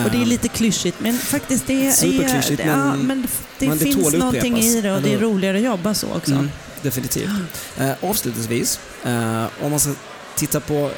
Och 0.05 0.11
det 0.11 0.17
är 0.17 0.21
Eh, 0.21 0.27
lite 0.27 0.47
klyschigt, 0.47 0.99
men 0.99 1.17
faktiskt 1.17 1.67
det 1.67 1.87
är... 1.87 1.91
Superklyschigt, 1.91 2.57
det, 2.57 2.69
ja, 2.69 2.77
men- 2.77 3.07
men 3.07 3.21
det 3.59 3.67
men 3.67 3.77
det 3.77 3.83
finns 3.83 4.07
att 4.07 4.13
någonting 4.13 4.53
upprepas, 4.53 4.65
i 4.75 4.81
det 4.81 4.91
och 4.91 5.01
det 5.01 5.13
är 5.13 5.19
roligare 5.19 5.57
att 5.57 5.63
jobba 5.63 5.93
så 5.93 6.07
också. 6.15 6.31
Mm, 6.31 6.49
definitivt. 6.81 7.29
Eh, 7.77 7.91
avslutningsvis, 8.01 8.79
eh, 9.05 9.45
om 9.63 9.69
man 9.71 9.79
ska 9.79 9.91
titta 10.35 10.59
på 10.59 10.73
eh, 10.73 10.91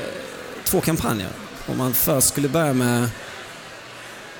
två 0.64 0.82
kampanjer. 0.82 1.30
Om 1.68 1.78
man 1.78 1.94
först 1.94 2.28
skulle 2.28 2.50
börja 2.50 2.74
med 2.74 3.10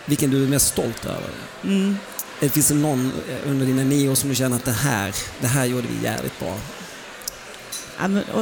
vilken 0.06 0.32
du 0.32 0.44
är 0.44 0.48
mest 0.48 0.68
stolt 0.68 1.06
över. 1.06 1.30
Mm. 1.64 1.98
Eh, 2.42 2.52
Finns 2.52 2.68
det 2.68 2.74
någon 2.76 3.12
eh, 3.30 3.50
under 3.52 3.66
dina 3.66 3.84
nio 3.84 4.10
år 4.10 4.16
som 4.16 4.30
du 4.30 4.36
känner 4.36 4.56
att 4.56 4.66
det 4.66 4.72
här, 4.72 5.16
det 5.42 5.48
här 5.48 5.66
gjorde 5.66 5.88
vi 5.88 6.04
jävligt 6.04 6.40
bra? 6.40 6.58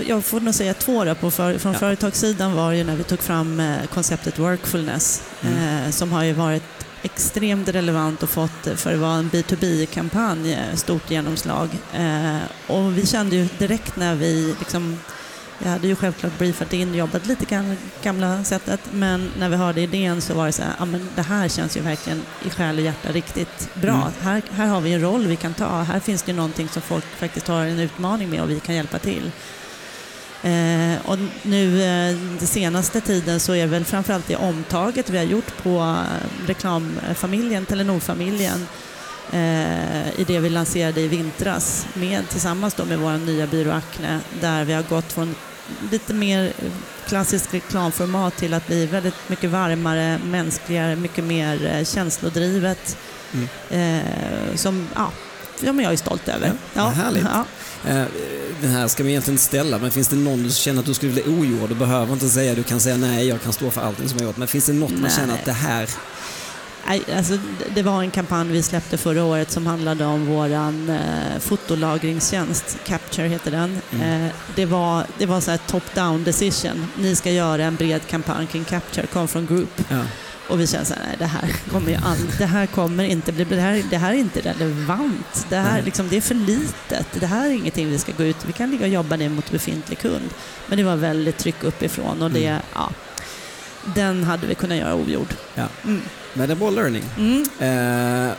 Jag 0.07 0.25
får 0.25 0.39
nog 0.39 0.53
säga 0.55 0.73
två 0.73 1.03
då. 1.03 1.15
På 1.15 1.31
för, 1.31 1.57
från 1.57 1.73
Ja. 1.73 1.79
företagssidan 1.79 2.53
var 2.53 2.71
ju 2.71 2.83
när 2.83 2.95
vi 2.95 3.03
tog 3.03 3.19
fram 3.19 3.59
eh, 3.59 3.75
konceptet 3.93 4.39
Workfulness 4.39 5.21
Mm. 5.41 5.91
som 5.91 6.11
har 6.11 6.23
ju 6.23 6.33
varit 6.33 6.63
extremt 7.03 7.67
relevant 7.69 8.23
och 8.23 8.29
fått 8.29 8.67
för 8.75 8.93
att 8.93 8.99
vara 8.99 9.13
en 9.15 9.29
B2B-kampanj 9.31 10.53
eh, 10.53 10.75
stort 10.75 11.11
genomslag. 11.11 11.69
Och 12.67 12.97
vi 12.97 13.05
kände 13.07 13.35
ju 13.35 13.47
direkt 13.57 13.95
när 13.95 14.15
vi 14.15 14.55
liksom 14.59 14.99
jag 15.63 15.69
hade 15.71 15.87
ju 15.87 15.95
självklart 15.95 16.37
briefat 16.37 16.73
in, 16.73 16.95
jobbat 16.95 17.25
lite 17.25 17.45
grann 17.45 17.77
gamla 18.03 18.43
sättet, 18.43 18.79
men 18.91 19.31
när 19.39 19.49
vi 19.49 19.55
hörde 19.55 19.81
idén 19.81 20.21
så 20.21 20.33
var 20.33 20.45
det 20.45 20.51
så 20.51 20.63
här, 20.63 20.73
ja 20.79 20.85
men 20.85 21.09
det 21.15 21.21
här 21.21 21.47
känns 21.47 21.77
ju 21.77 21.81
verkligen 21.81 22.21
i 22.45 22.49
själ 22.49 22.77
och 22.77 22.83
hjärta 22.83 23.11
riktigt 23.11 23.69
bra. 23.73 23.95
Mm. 23.95 24.11
Här, 24.21 24.41
här 24.51 24.67
har 24.67 24.81
vi 24.81 24.93
en 24.93 25.01
roll 25.01 25.27
vi 25.27 25.35
kan 25.35 25.53
ta, 25.53 25.81
här 25.81 25.99
finns 25.99 26.23
det 26.23 26.33
någonting 26.33 26.67
som 26.67 26.81
folk 26.81 27.05
faktiskt 27.05 27.47
har 27.47 27.65
en 27.65 27.79
utmaning 27.79 28.29
med 28.29 28.41
och 28.41 28.49
vi 28.49 28.59
kan 28.59 28.75
hjälpa 28.75 28.99
till. 28.99 29.31
Eh, 30.43 31.05
och 31.05 31.17
nu 31.41 31.83
eh, 31.83 32.17
den 32.39 32.47
senaste 32.47 33.01
tiden 33.01 33.39
så 33.39 33.55
är 33.55 33.67
väl 33.67 33.85
framförallt 33.85 34.27
det 34.27 34.35
omtaget 34.35 35.09
vi 35.09 35.17
har 35.17 35.25
gjort 35.25 35.63
på 35.63 35.79
eh, 35.79 36.47
reklamfamiljen, 36.47 37.65
Telenor-familjen, 37.65 38.67
eh, 39.31 40.19
i 40.19 40.23
det 40.27 40.39
vi 40.39 40.49
lanserade 40.49 41.01
i 41.01 41.07
vintras 41.07 41.87
med, 41.93 42.29
tillsammans 42.29 42.77
med 42.77 42.99
vår 42.99 43.25
nya 43.25 43.47
byrå 43.47 43.71
Acne, 43.71 44.19
där 44.41 44.65
vi 44.65 44.73
har 44.73 44.83
gått 44.83 45.13
från 45.13 45.35
lite 45.91 46.13
mer 46.13 46.53
klassiskt 47.07 47.53
reklamformat 47.53 48.37
till 48.37 48.53
att 48.53 48.67
bli 48.67 48.85
väldigt 48.85 49.15
mycket 49.27 49.49
varmare, 49.49 50.19
mänskligare, 50.25 50.95
mycket 50.95 51.23
mer 51.23 51.65
eh, 51.65 51.85
känslodrivet. 51.85 52.97
Mm. 53.33 53.47
Eh, 53.69 54.55
som, 54.55 54.87
ja, 54.95 55.11
ja, 55.61 55.73
men 55.73 55.83
jag 55.83 55.93
är 55.93 55.97
stolt 55.97 56.27
över. 56.27 56.53
Ja, 56.73 56.83
vad 56.83 56.93
härligt. 56.93 57.23
Ja. 57.33 57.45
Eh, 57.89 58.05
Den 58.61 58.71
här 58.71 58.87
ska 58.87 59.03
man 59.03 59.09
egentligen 59.09 59.33
inte 59.33 59.43
ställa, 59.43 59.77
men 59.77 59.91
finns 59.91 60.07
det 60.07 60.15
någon 60.15 60.43
du 60.43 60.49
känner 60.49 60.79
att 60.79 60.85
du 60.85 60.93
skulle 60.93 61.11
bli 61.11 61.23
ogjord? 61.23 61.69
Du 61.69 61.75
behöver 61.75 62.13
inte 62.13 62.29
säga 62.29 62.55
du 62.55 62.63
kan 62.63 62.79
säga 62.79 62.97
nej, 62.97 63.27
jag 63.27 63.41
kan 63.41 63.53
stå 63.53 63.71
för 63.71 63.81
allting 63.81 64.09
som 64.09 64.17
jag 64.17 64.25
gjort. 64.27 64.37
Men 64.37 64.47
finns 64.47 64.65
det 64.65 64.73
något 64.73 64.91
man 64.91 65.01
Nej. 65.01 65.11
känner 65.11 65.33
att 65.33 65.45
det 65.45 65.51
här... 65.51 65.89
Alltså, 66.85 67.37
det- 67.75 67.81
var 67.83 68.01
en 68.03 68.11
kampanj 68.11 68.47
vi 68.47 68.63
släppte 68.63 68.97
förra 68.97 69.23
året 69.23 69.51
som 69.51 69.67
handlade 69.67 70.05
om 70.05 70.25
vår 70.25 70.51
eh, 70.53 71.39
fotolagringstjänst, 71.39 72.77
Capture 72.85 73.27
heter 73.27 73.51
den. 73.51 73.81
Mm. 73.91 74.25
Eh, 74.25 74.31
det 74.55 74.65
var, 74.65 75.05
det 75.17 75.25
var 75.25 75.41
så 75.41 75.51
här 75.51 75.59
top-down 75.67 76.23
decision. 76.23 76.87
Ni 76.97 77.15
ska 77.15 77.31
göra 77.31 77.63
en 77.63 77.75
bred 77.75 78.01
kampanj 78.07 78.47
kring 78.47 78.63
Capture, 78.63 79.07
kom 79.07 79.27
från 79.27 79.45
Group. 79.45 79.81
Ja. 79.89 80.01
Och 80.49 80.59
vi 80.59 80.67
kände 80.67 80.85
så 80.85 80.93
här, 80.93 81.03
nej 81.07 81.15
det 81.19 81.25
här 81.25 81.55
kommer 81.71 81.89
ju 81.89 81.95
all, 81.95 82.17
det 82.37 82.45
här 82.45 82.65
kommer 82.65 83.03
inte 83.03 83.31
bli, 83.31 83.43
det 83.43 83.61
här, 83.61 83.83
det 83.89 83.97
här 83.97 84.11
är 84.13 84.17
inte 84.17 84.39
relevant. 84.39 85.45
Det 85.49 85.55
här 85.57 85.81
liksom, 85.81 86.09
det 86.09 86.17
är 86.17 86.21
för 86.21 86.35
litet. 86.35 87.07
Det 87.19 87.25
här 87.25 87.45
är 87.45 87.51
ingenting 87.51 87.89
vi 87.89 87.97
ska 87.99 88.11
gå 88.17 88.23
ut, 88.23 88.37
vi 88.45 88.53
kan 88.53 88.71
ligga 88.71 88.85
och 88.85 88.91
jobba 88.91 89.15
ner 89.15 89.29
mot 89.29 89.51
befintlig 89.51 89.99
kund. 89.99 90.29
Men 90.67 90.77
det 90.77 90.83
var 90.83 90.95
väldigt 90.95 91.37
tryck 91.37 91.63
uppifrån 91.63 92.21
och 92.21 92.31
det, 92.31 92.45
Mm. 92.47 92.61
ja, 92.73 92.89
den 93.95 94.23
hade 94.23 94.47
vi 94.47 94.55
kunnat 94.55 94.77
göra 94.77 94.95
ogjord. 94.95 95.33
Ja. 95.55 95.67
Mm. 95.83 96.01
Bra 96.33 96.69
learning. 96.69 97.03
Mm. 97.17 97.41
Eh, 98.29 98.33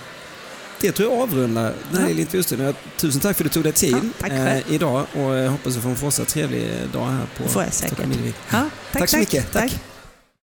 det 0.81 0.92
tror 0.92 1.12
jag 1.12 1.20
avrundar 1.20 1.62
den 1.62 1.74
här 2.00 2.00
Ja. 2.02 2.07
lilla 2.09 2.20
intervjustunden. 2.20 2.74
Tusen 2.96 3.20
tack 3.20 3.37
för 3.37 3.44
att 3.44 3.50
du 3.52 3.55
tog 3.55 3.62
dig 3.64 3.72
tid 3.72 3.94
Ja, 3.94 4.00
tack 4.20 4.31
eh, 4.33 4.72
idag 4.74 5.07
och 5.14 5.20
jag 5.37 5.50
hoppas 5.50 5.74
du 5.74 5.81
får 5.81 5.90
en 5.90 5.96
fortsatt 5.96 6.28
trevlig 6.28 6.68
dag 6.92 7.07
här 7.07 7.26
på 7.37 7.48
får 7.48 7.62
jag 7.62 7.72
säkert. 7.72 7.98
Ja, 7.98 8.05
tack, 8.92 9.00
Tack 9.00 9.09
så 9.11 9.16
mycket. 9.18 9.52
Tack. 9.52 9.70
tack. 9.70 9.81